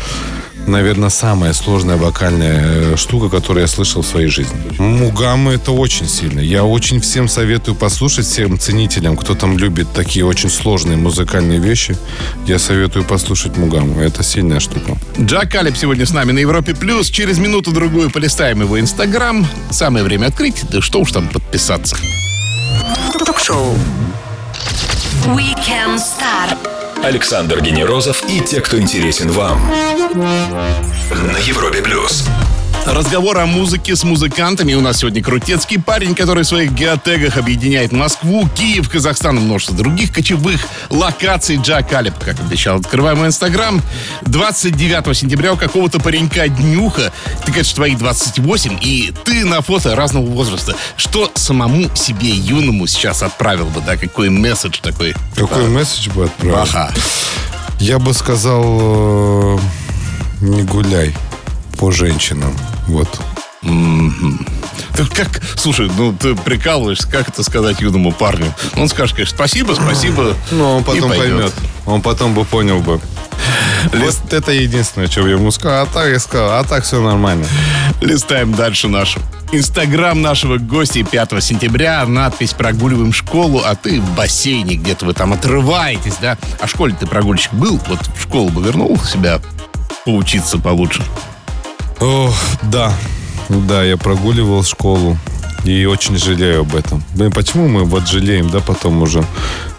наверное, 0.69 1.09
самая 1.09 1.53
сложная 1.55 1.97
вокальная 1.97 2.93
э, 2.93 2.97
штука, 2.97 3.29
которую 3.29 3.63
я 3.63 3.67
слышал 3.67 4.03
в 4.03 4.07
своей 4.07 4.29
жизни. 4.29 4.55
Мугам 4.79 5.49
это 5.49 5.73
очень 5.73 6.07
сильно. 6.07 6.39
Я 6.39 6.63
очень 6.63 7.01
всем 7.01 7.27
советую 7.29 7.75
послушать, 7.75 8.27
всем 8.27 8.61
ценителям, 8.61 9.17
кто 9.17 9.35
там 9.35 9.59
любит 9.59 9.89
такие 9.93 10.25
очень 10.25 10.49
сложные 10.49 10.97
музыкальные 10.97 11.59
вещи. 11.59 11.97
Я 12.47 12.61
советую 12.61 13.05
послушать 13.05 13.57
Мугаму. 13.57 14.01
Это 14.01 14.23
сильная 14.23 14.61
штука. 14.61 14.97
Джак 15.21 15.57
Алип 15.57 15.77
сегодня 15.77 16.07
с 16.07 16.13
нами 16.13 16.31
на 16.31 16.39
Европе 16.39 16.73
Плюс. 16.73 17.11
Через 17.11 17.39
минуту-другую 17.39 18.11
полистаем 18.13 18.61
его 18.61 18.79
Инстаграм. 18.79 19.45
Самое 19.71 20.05
время 20.05 20.27
открыть, 20.27 20.63
да 20.71 20.81
что 20.81 21.01
уж 21.01 21.11
там 21.11 21.27
подписаться. 21.27 21.97
Ток-шоу 23.27 23.75
Weekend 25.25 25.99
Star. 25.99 26.57
Александр 27.03 27.61
Генерозов 27.61 28.25
и 28.29 28.41
те, 28.41 28.61
кто 28.61 28.79
интересен 28.81 29.31
вам. 29.31 29.61
На 30.15 31.39
Европе 31.39 31.83
плюс. 31.83 32.27
Разговор 32.87 33.37
о 33.39 33.47
музыке 33.47 33.97
с 33.97 34.05
музыкантами. 34.05 34.75
У 34.75 34.81
нас 34.81 34.99
сегодня 34.99 35.21
крутецкий 35.21 35.81
парень, 35.81 36.15
который 36.15 36.45
в 36.45 36.47
своих 36.47 36.71
геотегах 36.71 37.37
объединяет 37.37 37.91
Москву, 37.91 38.49
Киев, 38.55 38.89
Казахстан 38.89 39.39
и 39.39 39.41
множество 39.41 39.77
других 39.77 40.13
кочевых 40.13 40.61
локаций. 40.89 41.57
Джак 41.57 41.93
Алип, 41.93 42.15
как 42.21 42.39
обещал. 42.39 42.79
Открываем 42.79 43.19
мой 43.19 43.27
инстаграм. 43.27 43.83
29 44.23 45.17
сентября 45.17 45.55
у 45.55 45.57
какого-то 45.57 45.99
паренька 45.99 46.47
днюха. 46.47 47.13
Ты 47.45 47.51
говоришь, 47.51 47.73
твои 47.73 47.97
28, 47.97 48.79
и 48.81 49.13
ты 49.25 49.45
на 49.45 49.63
фото 49.63 49.97
разного 49.97 50.27
возраста. 50.27 50.77
Что 50.97 51.33
самому 51.35 51.91
себе 51.97 52.29
юному 52.29 52.87
сейчас 52.87 53.25
отправил 53.25 53.67
бы, 53.67 53.81
да? 53.81 53.97
Какой 53.97 54.31
месседж 54.31 54.79
такой? 54.81 55.17
Какой 55.35 55.67
месседж 55.67 56.11
бы 56.11 56.27
отправил? 56.27 56.59
Ага. 56.61 56.93
Я 57.81 57.99
бы 57.99 58.15
сказал, 58.15 58.63
э, 58.63 59.59
не 60.41 60.63
гуляй 60.63 61.13
по 61.79 61.91
женщинам. 61.91 62.57
Вот. 62.89 63.09
Ты 63.63 65.05
как, 65.13 65.43
слушай, 65.57 65.91
ну 65.99 66.13
ты 66.13 66.35
прикалываешься, 66.35 67.09
как 67.09 67.29
это 67.29 67.43
сказать 67.43 67.81
юному 67.81 68.13
парню? 68.13 68.53
Он 68.77 68.89
скажет, 68.89 69.17
конечно, 69.17 69.35
спасибо, 69.37 69.73
спасибо. 69.75 70.35
Ну, 70.53 70.77
он 70.77 70.85
потом 70.85 71.11
поймет. 71.11 71.53
Он 71.85 72.01
потом 72.03 72.35
бы 72.35 72.45
понял 72.45 72.81
бы. 72.81 73.01
Лист- 73.93 74.23
Вот 74.25 74.33
это 74.33 74.53
единственное, 74.53 75.09
что 75.09 75.27
я 75.27 75.35
ему 75.35 75.51
сказал. 75.51 75.83
А 75.85 75.87
так 75.87 76.09
я 76.09 76.19
сказал, 76.19 76.59
а 76.59 76.65
так 76.65 76.85
все 76.85 77.01
нормально. 77.03 77.47
Листаем 78.01 78.55
дальше 78.55 78.89
нашу. 78.89 79.21
Инстаграм 79.53 80.21
нашего 80.21 80.59
гостя 80.59 81.05
5 81.05 81.41
сентября. 81.43 82.05
Надпись 82.07 82.53
«Прогуливаем 82.53 83.13
школу», 83.13 83.63
а 83.65 83.75
ты 83.77 84.01
в 84.01 84.11
бассейне 84.15 84.75
где-то 84.77 85.07
вы 85.07 85.13
там 85.15 85.33
отрываетесь, 85.33 86.17
да? 86.21 86.37
А 86.61 86.67
в 86.67 86.71
школе 86.71 86.97
ты 86.99 87.07
прогульщик 87.07 87.53
был? 87.53 87.81
Вот 87.89 88.01
в 88.17 88.23
школу 88.23 88.49
бы 88.49 88.63
вернул 88.63 88.99
себя 89.01 89.41
поучиться 90.05 90.59
получше. 90.59 91.03
Ох, 92.01 92.35
да. 92.63 92.93
Да, 93.49 93.83
я 93.83 93.97
прогуливал 93.97 94.63
школу. 94.65 95.17
И 95.65 95.85
очень 95.85 96.17
жалею 96.17 96.61
об 96.61 96.77
этом. 96.77 97.03
Блин, 97.15 97.33
почему 97.33 97.67
мы 97.69 97.85
вот 97.85 98.07
жалеем, 98.07 98.51
да, 98.51 98.61
потом 98.61 99.03
уже? 99.03 99.25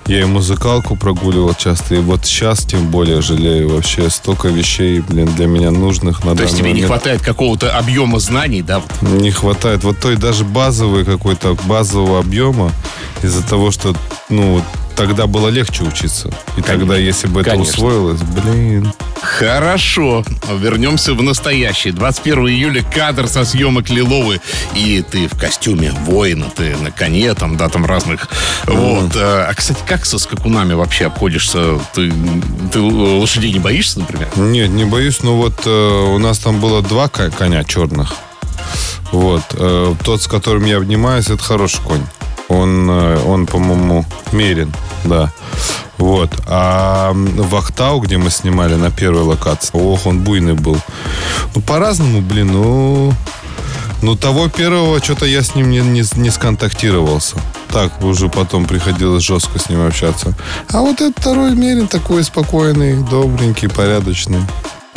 Я 0.07 0.21
и 0.21 0.25
музыкалку 0.25 0.95
прогуливал 0.95 1.53
часто, 1.53 1.95
и 1.95 1.99
вот 1.99 2.25
сейчас 2.25 2.63
тем 2.65 2.87
более 2.89 3.21
жалею 3.21 3.69
вообще. 3.69 4.09
Столько 4.09 4.47
вещей, 4.47 5.01
блин, 5.01 5.27
для 5.35 5.47
меня 5.47 5.69
нужных 5.69 6.23
на 6.23 6.33
То 6.33 6.43
есть 6.43 6.55
тебе 6.55 6.69
не 6.69 6.75
момент. 6.75 6.87
хватает 6.87 7.21
какого-то 7.21 7.77
объема 7.77 8.19
знаний, 8.19 8.61
да? 8.61 8.81
Не 9.01 9.31
хватает 9.31 9.83
вот 9.83 9.99
той 9.99 10.15
даже 10.15 10.45
базовой 10.45 11.03
какой-то 11.03 11.57
базового 11.65 12.19
объема 12.19 12.71
из-за 13.21 13.43
того, 13.45 13.69
что, 13.69 13.95
ну, 14.29 14.61
тогда 14.95 15.27
было 15.27 15.49
легче 15.49 15.83
учиться. 15.83 16.29
И 16.57 16.61
тогда, 16.61 16.95
если 16.97 17.27
бы 17.27 17.41
это 17.41 17.51
Конечно. 17.51 17.73
усвоилось, 17.73 18.21
блин. 18.21 18.91
Хорошо. 19.21 20.23
Вернемся 20.51 21.13
в 21.13 21.21
настоящее. 21.21 21.93
21 21.93 22.47
июля 22.47 22.83
кадр 22.83 23.27
со 23.27 23.45
съемок 23.45 23.89
Лиловы. 23.89 24.41
И 24.73 25.03
ты 25.09 25.27
в 25.27 25.37
костюме 25.37 25.91
воина, 26.05 26.45
ты 26.55 26.75
на 26.77 26.91
коне, 26.91 27.33
там, 27.35 27.57
да, 27.57 27.69
там 27.69 27.85
разных. 27.85 28.27
Вот. 28.65 29.11
А, 29.15 29.53
кстати, 29.53 29.79
как 29.87 29.96
со 30.05 30.19
скакунами 30.19 30.73
вообще 30.73 31.07
обходишься? 31.07 31.79
Ты, 31.93 32.11
ты 32.71 32.79
лошадей 32.79 33.51
не 33.53 33.59
боишься, 33.59 33.99
например? 33.99 34.29
Нет, 34.35 34.69
не 34.69 34.85
боюсь, 34.85 35.21
но 35.23 35.35
вот 35.37 35.61
э, 35.65 36.13
у 36.15 36.17
нас 36.19 36.39
там 36.39 36.59
было 36.59 36.81
два 36.81 37.07
ко- 37.07 37.31
коня 37.31 37.63
черных. 37.63 38.13
Вот. 39.11 39.43
э, 39.53 39.95
тот, 40.03 40.21
с 40.21 40.27
которым 40.27 40.65
я 40.65 40.77
обнимаюсь, 40.77 41.29
это 41.29 41.41
хороший 41.43 41.81
конь. 41.81 42.03
Он, 42.49 42.89
э, 42.89 43.23
он 43.25 43.45
по-моему, 43.45 44.05
мерен, 44.31 44.73
да. 45.05 45.31
Вот. 45.97 46.29
А 46.47 47.11
в 47.13 47.55
Ахтау, 47.55 47.99
где 48.01 48.17
мы 48.17 48.29
снимали 48.29 48.75
на 48.75 48.91
первой 48.91 49.23
локации, 49.23 49.71
ох, 49.73 50.05
он 50.05 50.19
буйный 50.19 50.53
был. 50.53 50.77
Ну, 51.55 51.61
по-разному, 51.61 52.21
блин, 52.21 52.51
ну... 52.51 53.13
Ну, 54.03 54.15
того 54.15 54.47
первого, 54.47 55.01
что-то 55.03 55.25
я 55.25 55.41
с 55.41 55.55
ним 55.55 55.71
не, 55.71 55.79
не, 55.79 56.03
не 56.17 56.29
сконтактировался. 56.29 57.35
Так, 57.71 58.01
уже 58.03 58.29
потом 58.29 58.65
приходилось 58.65 59.23
жестко 59.23 59.59
с 59.59 59.69
ним 59.69 59.85
общаться. 59.85 60.33
А 60.71 60.79
вот 60.79 61.01
этот 61.01 61.19
второй 61.19 61.55
Мерин 61.55 61.87
такой 61.87 62.23
спокойный, 62.23 63.03
добренький, 63.03 63.69
порядочный. 63.69 64.39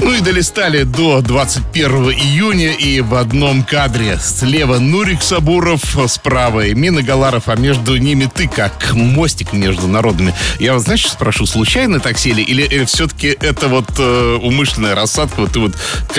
Ну 0.03 0.15
и 0.15 0.21
долистали 0.21 0.85
до 0.85 1.21
21 1.21 2.11
июня 2.13 2.73
и 2.73 3.03
в 3.03 3.15
одном 3.15 3.63
кадре. 3.63 4.19
Слева 4.19 4.79
Нурик 4.79 5.21
Сабуров, 5.23 5.83
справа 6.09 6.67
Мина 6.71 7.03
Галаров, 7.03 7.49
а 7.49 7.57
между 7.57 7.97
ними 7.99 8.29
ты 8.33 8.49
как 8.49 8.95
мостик 8.95 9.53
между 9.53 9.89
народами. 9.89 10.35
Я 10.59 10.75
вот, 10.75 10.83
знаешь, 10.83 11.07
спрошу, 11.07 11.45
случайно 11.45 12.01
так 12.01 12.17
сели 12.17 12.41
или 12.41 12.65
э, 12.65 12.87
все-таки 12.87 13.37
это 13.41 13.69
вот 13.69 13.91
э, 13.99 14.39
умышленная 14.43 14.95
рассадка, 14.95 15.41
вот 15.41 15.53
ты 15.53 15.61
вот 15.61 15.75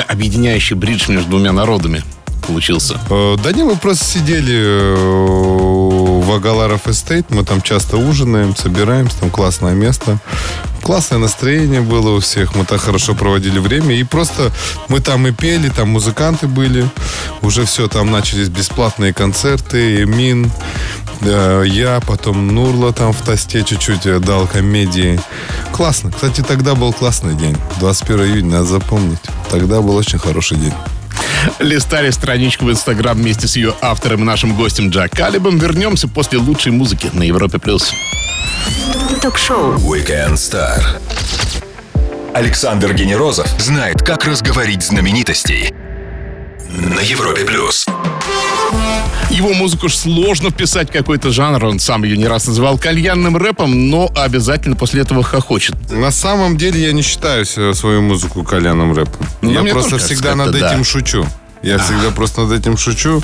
объединяющий 0.07 0.75
бридж 0.75 1.09
между 1.09 1.31
двумя 1.31 1.51
народами 1.51 2.03
получился? 2.51 2.99
Э, 3.09 3.35
да 3.43 3.51
не, 3.51 3.63
мы 3.63 3.75
просто 3.77 4.05
сидели 4.05 4.59
э, 4.59 6.00
в 6.21 6.31
Агаларов 6.31 6.88
Эстейт, 6.88 7.31
мы 7.31 7.43
там 7.43 7.62
часто 7.62 7.97
ужинаем, 7.97 8.55
собираемся, 8.55 9.17
там 9.19 9.29
классное 9.29 9.73
место. 9.73 10.19
Классное 10.84 11.17
настроение 11.17 11.81
было 11.81 12.15
у 12.15 12.19
всех, 12.19 12.55
мы 12.55 12.65
так 12.65 12.81
хорошо 12.81 13.15
проводили 13.15 13.60
время. 13.60 13.95
И 13.95 14.03
просто 14.03 14.51
мы 14.88 14.99
там 14.99 15.27
и 15.27 15.31
пели, 15.31 15.69
там 15.69 15.89
музыканты 15.89 16.47
были. 16.47 16.88
Уже 17.41 17.65
все, 17.65 17.88
там 17.88 18.12
начались 18.12 18.49
бесплатные 18.49 19.13
концерты, 19.13 20.03
Эмин, 20.03 20.51
э, 21.21 21.63
я, 21.67 21.99
потом 22.05 22.47
Нурла 22.47 22.93
там 22.93 23.13
в 23.13 23.21
тосте 23.21 23.63
чуть-чуть 23.63 24.05
э, 24.05 24.19
дал 24.19 24.47
комедии. 24.47 25.19
Классно. 25.71 26.12
Кстати, 26.12 26.41
тогда 26.41 26.75
был 26.75 26.93
классный 26.93 27.34
день. 27.34 27.57
21 27.79 28.25
июня, 28.25 28.51
надо 28.51 28.65
запомнить. 28.65 29.19
Тогда 29.49 29.81
был 29.81 29.95
очень 29.95 30.19
хороший 30.19 30.57
день. 30.57 30.73
Листали 31.60 32.10
страничку 32.12 32.65
в 32.65 32.71
Инстаграм 32.71 33.17
вместе 33.17 33.47
с 33.47 33.56
ее 33.56 33.73
автором 33.82 34.21
и 34.21 34.23
нашим 34.23 34.56
гостем 34.56 34.89
Джак 34.89 35.12
Калибом. 35.12 35.58
Вернемся 35.58 36.08
после 36.08 36.38
лучшей 36.38 36.71
музыки 36.71 37.10
на 37.13 37.23
Европе+. 37.23 37.60
плюс. 37.60 37.93
Ток-шоу. 39.21 39.75
Weekend 39.75 40.34
Star. 40.34 40.82
Александр 42.34 42.93
Генерозов 42.93 43.47
знает, 43.60 44.01
как 44.01 44.25
разговорить 44.25 44.84
знаменитостей 44.84 45.73
на 46.69 47.01
Европе 47.01 47.43
плюс. 47.43 47.86
Его 49.31 49.53
музыку 49.53 49.87
ж 49.87 49.95
сложно 49.95 50.49
вписать 50.49 50.89
в 50.89 50.91
какой-то 50.91 51.31
жанр. 51.31 51.63
Он 51.65 51.79
сам 51.79 52.03
ее 52.03 52.17
не 52.17 52.27
раз 52.27 52.47
называл 52.47 52.77
кальянным 52.77 53.37
рэпом, 53.37 53.89
но 53.89 54.11
обязательно 54.13 54.75
после 54.75 55.01
этого 55.03 55.23
хохочет. 55.23 55.75
На 55.89 56.11
самом 56.11 56.57
деле 56.57 56.81
я 56.83 56.91
не 56.91 57.01
считаю 57.01 57.45
себя- 57.45 57.73
свою 57.73 58.01
музыку 58.01 58.43
коляном 58.43 58.93
рэпом. 58.93 59.25
Ну, 59.41 59.51
я 59.51 59.71
просто 59.71 59.97
всегда 59.99 60.35
над 60.35 60.53
это 60.55 60.67
этим 60.67 60.79
да. 60.79 60.83
шучу. 60.83 61.25
Я 61.63 61.78
всегда 61.78 62.12
просто 62.12 62.41
над 62.41 62.60
этим 62.60 62.78
шучу, 62.78 63.21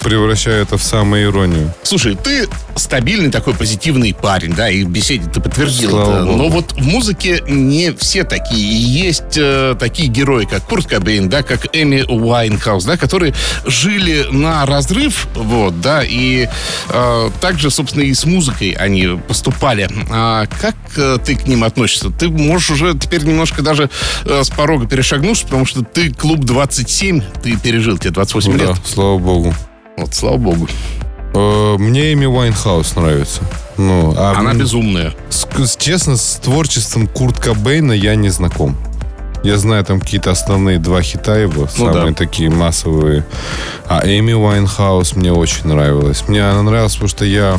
превращаю 0.00 0.62
это 0.62 0.78
в 0.78 0.82
самоиронию. 0.82 1.74
Слушай, 1.82 2.16
ты 2.16 2.48
стабильный 2.76 3.30
такой 3.30 3.54
позитивный 3.54 4.14
парень, 4.14 4.54
да, 4.54 4.70
и 4.70 4.84
в 4.84 4.88
беседе 4.88 5.28
ты 5.28 5.40
подтвердил 5.40 5.90
Слава 5.90 6.16
это. 6.16 6.24
богу. 6.24 6.36
Но 6.36 6.48
вот 6.48 6.72
в 6.72 6.86
музыке 6.86 7.42
не 7.48 7.92
все 7.92 8.24
такие. 8.24 8.60
И 8.60 8.76
Есть 9.00 9.36
э, 9.36 9.74
такие 9.78 10.08
герои, 10.08 10.44
как 10.44 10.64
Курт 10.64 10.86
Кобейн, 10.86 11.28
да, 11.28 11.42
как 11.42 11.66
Эми 11.74 12.04
Уайнхаус, 12.06 12.84
да, 12.84 12.96
которые 12.96 13.34
жили 13.66 14.26
на 14.30 14.64
разрыв, 14.66 15.26
вот, 15.34 15.80
да, 15.80 16.02
и 16.04 16.48
э, 16.88 17.30
также, 17.40 17.70
собственно, 17.70 18.02
и 18.02 18.14
с 18.14 18.24
музыкой 18.24 18.70
они 18.70 19.18
поступали. 19.28 19.88
А 20.10 20.46
как 20.46 20.76
э, 20.96 21.18
ты 21.24 21.36
к 21.36 21.46
ним 21.46 21.64
относишься? 21.64 22.10
Ты 22.10 22.28
можешь 22.28 22.70
уже 22.70 22.94
теперь 22.94 23.24
немножко 23.24 23.62
даже 23.62 23.90
э, 24.24 24.42
с 24.44 24.48
порога 24.48 24.86
перешагнуть, 24.86 25.42
потому 25.42 25.66
что 25.66 25.82
ты 25.82 26.12
клуб 26.12 26.40
27, 26.40 27.22
ты 27.42 27.56
пережил, 27.56 27.79
тебе 27.82 28.10
28 28.10 28.52
лет. 28.58 28.68
Да, 28.68 28.74
слава 28.84 29.18
богу. 29.18 29.54
Вот, 29.96 30.14
слава 30.14 30.36
богу. 30.36 30.68
Э, 31.34 31.76
Мне 31.78 32.12
Эми 32.12 32.26
Уайнхаус 32.26 32.96
нравится. 32.96 33.42
Ну, 33.76 34.14
а 34.16 34.34
Она 34.38 34.52
безумная. 34.54 35.14
с- 35.28 35.46
с- 35.64 35.76
честно, 35.76 36.16
с 36.16 36.40
творчеством 36.42 37.06
Курт 37.06 37.38
Кобейна 37.38 37.92
я 37.92 38.14
не 38.16 38.30
знаком. 38.30 38.76
Я 39.42 39.56
знаю 39.56 39.82
там 39.84 40.00
какие-то 40.00 40.30
основные 40.32 40.78
два 40.78 41.00
хита 41.02 41.36
его, 41.38 41.62
Ну 41.78 41.86
самые 41.86 42.10
да. 42.10 42.14
такие 42.14 42.50
массовые. 42.50 43.24
А 43.88 44.02
Эми 44.04 44.32
Уайнхаус 44.34 45.16
мне 45.16 45.32
очень 45.32 45.66
нравилась. 45.68 46.24
Мне 46.28 46.42
она 46.42 46.62
нравилась, 46.62 46.92
потому 46.94 47.08
что 47.08 47.24
я 47.24 47.58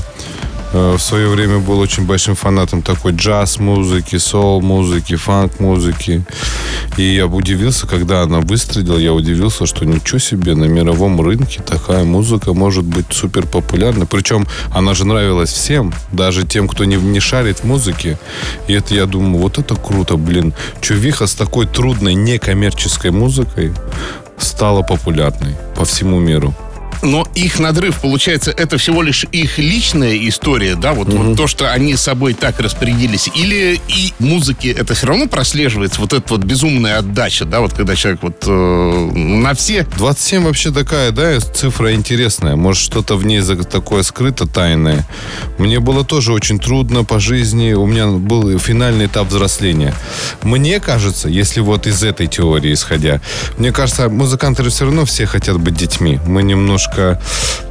в 0.74 1.00
свое 1.00 1.28
время 1.28 1.60
был 1.60 1.80
очень 1.80 2.06
большим 2.06 2.36
фанатом 2.36 2.82
такой 2.82 3.12
джаз-музыки, 3.12 4.18
соул-музыки, 4.18 5.16
фанк-музыки. 5.16 6.24
И 6.98 7.04
я 7.16 7.28
удивился, 7.28 7.88
когда 7.88 8.22
она 8.22 8.40
выстрелила, 8.40 8.98
я 8.98 9.14
удивился, 9.14 9.66
что 9.66 9.86
ничего 9.86 10.20
себе, 10.20 10.56
на 10.56 10.66
мировом 10.66 11.20
рынке 11.22 11.62
такая 11.62 12.04
музыка 12.04 12.54
может 12.54 12.86
быть 12.86 13.06
супер 13.12 13.46
популярна. 13.48 14.06
Причем 14.06 14.48
она 14.74 14.94
же 14.94 15.06
нравилась 15.06 15.52
всем, 15.52 15.94
даже 16.12 16.46
тем, 16.46 16.68
кто 16.68 16.86
не, 16.86 16.96
не 16.96 17.20
шарит 17.20 17.60
в 17.60 17.64
музыке. 17.66 18.18
И 18.68 18.74
это 18.74 18.96
я 18.96 19.06
думаю, 19.06 19.42
вот 19.42 19.58
это 19.58 19.76
круто, 19.76 20.16
блин. 20.16 20.54
Чувиха 20.82 21.28
с 21.28 21.34
такой 21.34 21.68
трудной 21.68 22.14
некоммерческой 22.14 23.12
музыкой 23.12 23.74
стала 24.38 24.82
популярной 24.82 25.56
по 25.76 25.86
всему 25.86 26.20
миру. 26.20 26.54
Но 27.02 27.28
их 27.36 27.60
надрыв, 27.60 28.00
получается, 28.00 28.52
это 28.52 28.78
всего 28.78 29.02
лишь 29.02 29.26
их 29.32 29.58
личная 29.58 30.18
история, 30.28 30.76
да, 30.76 30.94
вот, 30.94 31.12
вот 31.14 31.36
то, 31.36 31.48
что 31.48 31.72
они 31.72 31.96
собой 31.96 32.34
так 32.34 32.60
распорядились, 32.60 33.30
или 33.34 33.80
и 33.88 34.14
музыке 34.20 34.72
это 34.72 34.94
все 34.94 35.08
равно 35.08 35.28
прослеживается, 35.28 36.00
вот 36.00 36.14
эта 36.14 36.34
вот 36.34 36.44
безумная 36.44 37.00
отдача, 37.00 37.46
да, 37.46 37.60
вот 37.60 37.74
когда 37.74 37.96
человек 37.96 38.22
вот 38.22 38.44
э, 38.48 39.12
на 39.14 39.54
все 39.54 39.84
27 39.98 40.44
вообще 40.44 40.72
такая, 40.72 41.12
да, 41.12 41.40
цифра 41.40 41.94
интересная. 41.94 42.56
Может, 42.56 42.84
что-то 42.84 43.16
в 43.16 43.26
ней 43.26 43.40
за- 43.40 43.64
такое 43.64 44.04
скрыто, 44.04 44.48
тайное. 44.48 45.06
Мне 45.58 45.80
было 45.80 46.04
тоже 46.04 46.34
очень 46.34 46.60
трудно 46.60 47.04
по 47.04 47.20
жизни. 47.20 47.74
У 47.74 47.86
меня 47.86 48.08
был 48.08 48.58
финальный 48.60 49.06
этап 49.06 49.28
взросления. 49.28 49.94
Мне 50.44 50.80
кажется, 50.80 51.30
если 51.30 51.60
вот 51.62 51.88
из 51.88 52.04
этой 52.04 52.28
теории 52.28 52.74
исходя, 52.74 53.22
мне 53.58 53.72
кажется, 53.72 54.10
музыканты 54.10 54.68
все 54.70 54.86
равно 54.86 55.06
все 55.06 55.26
хотят 55.26 55.60
быть 55.60 55.76
детьми. 55.76 56.20
Мы 56.26 56.44
немножко 56.44 56.91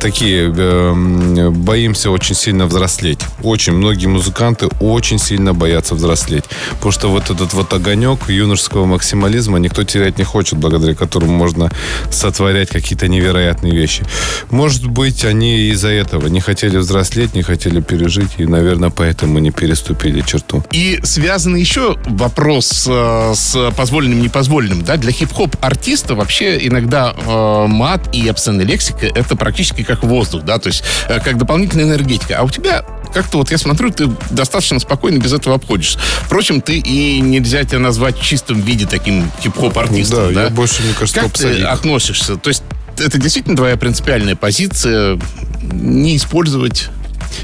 такие 0.00 0.52
эм, 0.56 1.52
боимся 1.52 2.11
очень 2.11 2.35
сильно 2.35 2.66
взрослеть. 2.66 3.20
Очень 3.42 3.74
многие 3.74 4.06
музыканты 4.06 4.68
очень 4.80 5.18
сильно 5.18 5.54
боятся 5.54 5.94
взрослеть. 5.94 6.44
Потому 6.72 6.92
что 6.92 7.09
вот 7.09 7.30
этот 7.30 7.52
вот 7.52 7.72
огонек 7.72 8.28
юношеского 8.28 8.87
максимализма 8.87 9.59
никто 9.59 9.85
терять 9.85 10.18
не 10.18 10.24
хочет, 10.24 10.59
благодаря 10.59 10.94
которому 10.94 11.33
можно 11.33 11.70
сотворять 12.11 12.70
какие-то 12.70 13.09
невероятные 13.09 13.74
вещи. 13.74 14.04
Может 14.50 14.87
быть, 14.87 15.24
они 15.24 15.68
из-за 15.70 15.88
этого 15.88 16.26
не 16.28 16.40
хотели 16.40 16.78
взрослеть, 16.78 17.35
не 17.35 17.42
хотели 17.42 17.80
пережить, 17.80 18.30
и, 18.38 18.46
наверное, 18.46 18.90
поэтому 18.90 19.38
не 19.38 19.50
переступили 19.50 20.22
черту. 20.22 20.64
И 20.72 20.98
связан 21.02 21.54
еще 21.56 21.96
вопрос 22.06 22.87
э, 22.88 23.33
с 23.35 23.70
позволенным 23.76 24.22
непозволенным. 24.22 24.83
Да? 24.83 24.96
Для 24.96 25.12
хип-хоп 25.12 25.56
артиста 25.61 26.14
вообще 26.14 26.66
иногда 26.66 27.14
э, 27.14 27.66
мат 27.66 28.14
и 28.14 28.26
обсценная 28.28 28.64
лексика 28.64 29.10
это 29.14 29.37
практически 29.37 29.83
как 29.83 30.03
воздух, 30.03 30.42
да, 30.42 30.59
то 30.59 30.68
есть 30.68 30.83
э, 31.09 31.20
как 31.20 31.38
дополнительная 31.38 31.85
энергетика. 31.85 32.38
А 32.38 32.42
у 32.42 32.51
тебя 32.51 32.85
как-то 33.12 33.38
вот 33.38 33.51
я 33.51 33.59
смотрю, 33.59 33.90
ты 33.90 34.09
достаточно 34.31 34.79
спокойно 34.79 35.18
без 35.18 35.33
этого 35.33 35.57
обходишься. 35.57 35.99
Впрочем, 36.23 36.61
ты 36.61 36.79
и 36.79 37.20
нельзя 37.20 37.64
тебя 37.64 37.79
назвать 37.79 38.18
в 38.18 38.23
чистом 38.23 38.61
виде 38.61 38.87
таким 38.87 39.31
хип-хоп 39.42 39.77
артистом. 39.79 40.29
Да, 40.29 40.35
Да, 40.35 40.44
я 40.44 40.51
больше, 40.51 40.83
мне 40.83 40.94
кажется, 40.94 41.20
Как 41.20 41.33
ты 41.33 41.62
относишься? 41.62 42.37
То 42.37 42.49
есть 42.49 42.62
это 42.99 43.18
действительно 43.18 43.57
твоя 43.57 43.77
принципиальная 43.77 44.37
позиция 44.37 45.18
не 45.62 46.16
использовать 46.16 46.88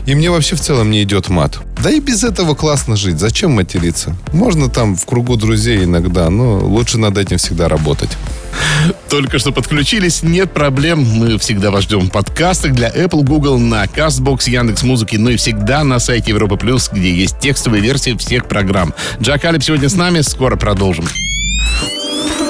И 0.06 0.14
мне 0.14 0.30
вообще 0.30 0.56
в 0.56 0.60
целом 0.60 0.90
не 0.90 1.02
идет 1.02 1.28
мат. 1.28 1.58
Да 1.82 1.90
и 1.90 2.00
без 2.00 2.24
этого 2.24 2.54
классно 2.54 2.96
жить. 2.96 3.18
Зачем 3.18 3.52
материться? 3.52 4.16
Можно 4.32 4.68
там 4.68 4.96
в 4.96 5.04
кругу 5.06 5.36
друзей 5.36 5.84
иногда, 5.84 6.30
но 6.30 6.58
лучше 6.58 6.98
над 6.98 7.18
этим 7.18 7.38
всегда 7.38 7.68
работать. 7.68 8.10
Только 9.08 9.38
что 9.38 9.52
подключились, 9.52 10.22
нет 10.22 10.52
проблем. 10.52 11.02
Мы 11.02 11.38
всегда 11.38 11.70
вас 11.70 11.84
ждем 11.84 12.08
в 12.08 12.10
подкастах 12.10 12.72
для 12.72 12.88
Apple, 12.88 13.22
Google, 13.22 13.58
на 13.58 13.84
CastBox, 13.84 14.48
Яндекс 14.50 14.82
Музыки, 14.82 15.16
ну 15.16 15.30
и 15.30 15.36
всегда 15.36 15.84
на 15.84 15.98
сайте 15.98 16.30
Европа 16.30 16.56
Плюс, 16.56 16.88
где 16.92 17.14
есть 17.14 17.38
текстовые 17.38 17.82
версии 17.82 18.16
всех 18.16 18.46
программ. 18.46 18.94
Джак 19.20 19.44
Алип 19.44 19.62
сегодня 19.62 19.88
с 19.88 19.94
нами, 19.94 20.22
скоро 20.22 20.56
продолжим. 20.56 21.06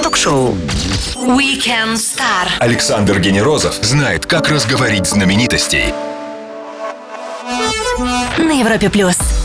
Ток-шоу. 0.03 0.55
Weekend 1.15 1.95
Star. 1.95 2.47
Александр 2.59 3.19
Генерозов 3.19 3.75
знает, 3.81 4.25
как 4.25 4.49
разговорить 4.49 5.05
знаменитостей 5.07 5.93
На 8.37 8.51
Европе 8.51 8.89
плюс. 8.89 9.36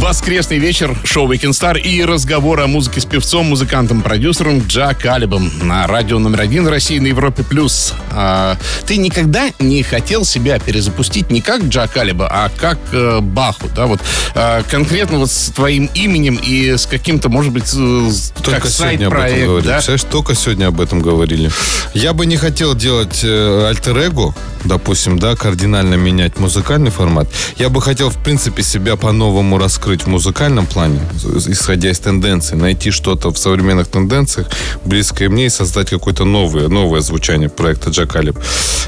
Воскресный 0.00 0.58
вечер, 0.58 0.96
шоу 1.04 1.32
Weekend 1.32 1.50
Star 1.50 1.78
и 1.80 2.04
разговор 2.04 2.60
о 2.60 2.66
музыке 2.66 3.00
с 3.00 3.04
певцом, 3.06 3.46
музыкантом, 3.46 4.02
продюсером 4.02 4.58
Джа 4.66 4.92
Калибом 4.92 5.50
на 5.62 5.86
радио 5.86 6.18
номер 6.18 6.42
один 6.42 6.66
России 6.66 6.98
на 6.98 7.06
Европе+. 7.06 7.42
плюс. 7.42 7.94
А, 8.10 8.58
ты 8.86 8.96
никогда 8.96 9.50
не 9.60 9.82
хотел 9.82 10.24
себя 10.24 10.58
перезапустить 10.58 11.30
не 11.30 11.40
как 11.40 11.62
Джа 11.62 11.86
Калиба, 11.86 12.28
а 12.30 12.50
как 12.54 12.78
э, 12.92 13.20
Баху, 13.20 13.68
да, 13.74 13.86
вот 13.86 14.00
а, 14.34 14.62
конкретно 14.68 15.18
вот 15.18 15.30
с 15.30 15.50
твоим 15.50 15.88
именем 15.94 16.36
и 16.42 16.76
с 16.76 16.86
каким-то, 16.86 17.28
может 17.28 17.52
быть, 17.52 17.72
э, 17.74 18.10
Только 18.42 18.60
как 18.62 18.70
сегодня 18.70 19.06
об 19.06 19.14
этом 19.14 19.38
говорили. 19.38 19.64
да? 19.64 19.72
Представляешь, 19.74 20.04
только 20.10 20.34
сегодня 20.34 20.66
об 20.66 20.80
этом 20.80 21.00
говорили. 21.00 21.50
Я 21.94 22.12
бы 22.12 22.26
не 22.26 22.36
хотел 22.36 22.74
делать 22.74 23.20
э, 23.22 23.66
альтер-эго, 23.68 24.34
допустим, 24.64 25.18
да, 25.18 25.34
кардинально 25.36 25.94
менять 25.94 26.38
музыкальный 26.38 26.90
формат. 26.90 27.28
Я 27.56 27.68
бы 27.70 27.80
хотел, 27.80 28.10
в 28.10 28.18
принципе, 28.18 28.62
себя 28.62 28.96
по-новому 28.96 29.56
раскрыть 29.84 30.04
в 30.04 30.06
музыкальном 30.06 30.66
плане, 30.66 30.98
исходя 31.46 31.90
из 31.90 31.98
тенденций, 31.98 32.56
найти 32.56 32.90
что-то 32.90 33.30
в 33.30 33.36
современных 33.38 33.86
тенденциях, 33.88 34.46
близкое 34.86 35.28
мне, 35.28 35.46
и 35.46 35.50
создать 35.50 35.90
какое-то 35.90 36.24
новое, 36.24 36.68
новое 36.68 37.00
звучание 37.00 37.50
проекта 37.50 37.90
Джакалип. 37.90 38.38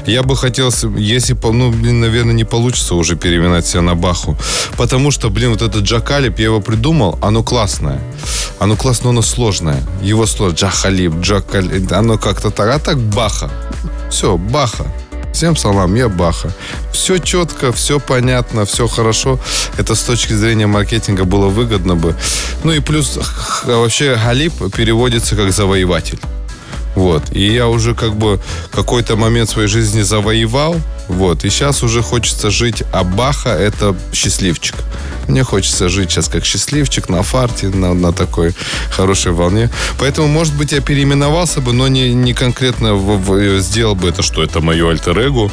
Я 0.07 0.23
бы 0.23 0.35
хотел, 0.35 0.71
если, 0.97 1.37
ну, 1.43 1.71
блин, 1.71 1.99
наверное, 1.99 2.33
не 2.33 2.45
получится 2.45 2.95
уже 2.95 3.15
переименовать 3.15 3.67
себя 3.67 3.81
на 3.81 3.93
Баху, 3.93 4.35
потому 4.75 5.11
что, 5.11 5.29
блин, 5.29 5.51
вот 5.51 5.61
этот 5.61 5.83
Джакалип, 5.83 6.39
я 6.39 6.45
его 6.45 6.61
придумал, 6.61 7.19
оно 7.21 7.43
классное. 7.43 7.99
Оно 8.59 8.75
классное, 8.75 9.11
оно 9.11 9.21
сложное. 9.21 9.83
Его 10.01 10.25
сложно. 10.25 10.55
Джахалип, 10.55 11.13
Джакалип, 11.21 11.91
оно 11.91 12.17
как-то 12.17 12.49
так. 12.49 12.69
А 12.75 12.79
так 12.79 12.97
Баха. 12.97 13.51
Все, 14.09 14.35
Баха. 14.35 14.85
Всем 15.37 15.55
я 15.93 16.09
Баха. 16.09 16.51
Все 16.91 17.19
четко, 17.19 17.71
все 17.71 17.99
понятно, 17.99 18.65
все 18.65 18.87
хорошо. 18.87 19.39
Это 19.77 19.93
с 19.93 20.01
точки 20.01 20.33
зрения 20.33 20.65
маркетинга 20.65 21.25
было 21.25 21.45
выгодно 21.45 21.95
бы. 21.95 22.15
Ну 22.63 22.71
и 22.71 22.79
плюс 22.79 23.19
вообще 23.63 24.15
Галип 24.15 24.53
переводится 24.75 25.35
как 25.35 25.51
завоеватель. 25.51 26.17
Вот. 26.97 27.21
И 27.31 27.53
я 27.53 27.67
уже 27.67 27.93
как 27.93 28.15
бы 28.15 28.39
какой-то 28.71 29.15
момент 29.15 29.49
своей 29.49 29.67
жизни 29.67 30.01
завоевал. 30.01 30.75
Вот. 31.07 31.45
И 31.45 31.49
сейчас 31.51 31.83
уже 31.83 32.01
хочется 32.01 32.49
жить. 32.49 32.81
А 32.91 33.03
Баха 33.03 33.49
это 33.49 33.95
счастливчик. 34.13 34.75
Мне 35.27 35.43
хочется 35.43 35.89
жить 35.89 36.09
сейчас 36.09 36.27
как 36.27 36.43
счастливчик 36.43 37.07
на 37.09 37.21
фарте, 37.21 37.67
на, 37.67 37.93
на 37.93 38.11
такой 38.13 38.55
хорошей 38.89 39.31
волне. 39.31 39.69
Поэтому, 39.99 40.27
может 40.27 40.55
быть, 40.55 40.71
я 40.71 40.81
переименовался 40.81 41.61
бы, 41.61 41.71
но 41.71 41.87
не, 41.87 42.13
не 42.15 42.33
конкретно 42.33 42.95
в- 42.95 43.19
в- 43.21 43.59
сделал 43.61 43.93
бы 43.93 44.09
это, 44.09 44.23
что 44.23 44.41
это 44.41 44.59
мое 44.59 44.89
альтер-эго. 44.89 45.51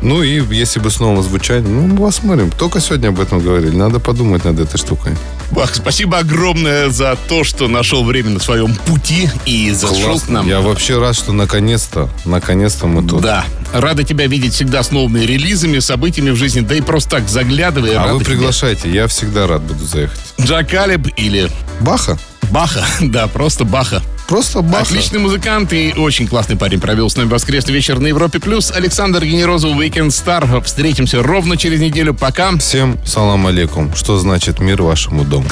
Ну 0.00 0.22
и 0.22 0.42
если 0.56 0.80
бы 0.80 0.90
снова 0.90 1.22
звучание, 1.22 1.68
ну, 1.70 1.96
посмотрим. 2.06 2.50
Только 2.58 2.80
сегодня 2.80 3.08
об 3.08 3.20
этом 3.20 3.40
говорили. 3.40 3.76
Надо 3.76 4.00
подумать 4.00 4.44
над 4.44 4.58
этой 4.60 4.78
штукой. 4.78 5.12
Бах, 5.50 5.74
спасибо 5.74 6.18
огромное 6.18 6.88
за 6.90 7.16
то, 7.28 7.44
что 7.44 7.68
нашел 7.68 8.04
время 8.04 8.30
на 8.30 8.40
своем 8.40 8.74
пути 8.74 9.28
и 9.46 9.70
зашел 9.70 10.18
к 10.18 10.28
нам. 10.28 10.48
Я 10.48 10.60
вообще 10.60 10.98
рад, 10.98 11.14
что 11.16 11.32
наконец-то, 11.32 12.08
наконец-то 12.24 12.86
мы 12.86 13.06
тут. 13.06 13.22
Да. 13.22 13.44
Рады 13.72 14.04
тебя 14.04 14.26
видеть 14.26 14.54
всегда 14.54 14.82
с 14.82 14.90
новыми 14.90 15.20
релизами, 15.20 15.78
событиями 15.78 16.30
в 16.30 16.36
жизни, 16.36 16.60
да 16.60 16.74
и 16.74 16.80
просто 16.80 17.10
так 17.10 17.28
заглядывай. 17.28 17.94
А 17.94 18.14
вы 18.14 18.20
приглашайте, 18.20 18.90
я 18.90 19.06
всегда 19.06 19.46
рад 19.46 19.62
буду 19.62 19.84
заехать. 19.84 20.20
Джакалиб 20.40 21.08
или 21.16 21.50
Баха? 21.80 22.18
Баха. 22.50 22.84
Да, 23.00 23.26
просто 23.28 23.64
Баха. 23.64 24.02
Просто 24.28 24.62
Баха. 24.62 24.82
Отличный 24.82 25.18
музыкант 25.18 25.72
и 25.72 25.92
очень 25.96 26.26
классный 26.26 26.56
парень 26.56 26.80
провел 26.80 27.10
с 27.10 27.16
нами 27.16 27.28
воскресный 27.28 27.74
вечер 27.74 27.98
на 27.98 28.06
Европе+. 28.06 28.40
плюс. 28.40 28.70
Александр 28.70 29.24
Генерозов, 29.24 29.72
Weekend 29.72 30.08
Star. 30.08 30.62
Встретимся 30.62 31.22
ровно 31.22 31.56
через 31.56 31.80
неделю. 31.80 32.14
Пока. 32.14 32.56
Всем 32.58 32.98
салам 33.04 33.46
алейкум. 33.46 33.94
Что 33.94 34.16
значит 34.18 34.60
мир 34.60 34.82
вашему 34.82 35.24
дому? 35.24 35.48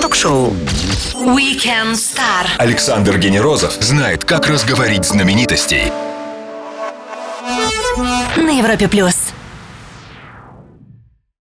Ток-шоу 0.00 0.54
Weekend 1.14 1.94
Star. 1.94 2.46
Александр 2.58 3.18
Генерозов 3.18 3.74
знает, 3.80 4.24
как 4.24 4.48
разговорить 4.48 5.04
знаменитостей. 5.04 5.92
На 8.36 8.50
Европе 8.58 8.88
плюс. 8.88 9.14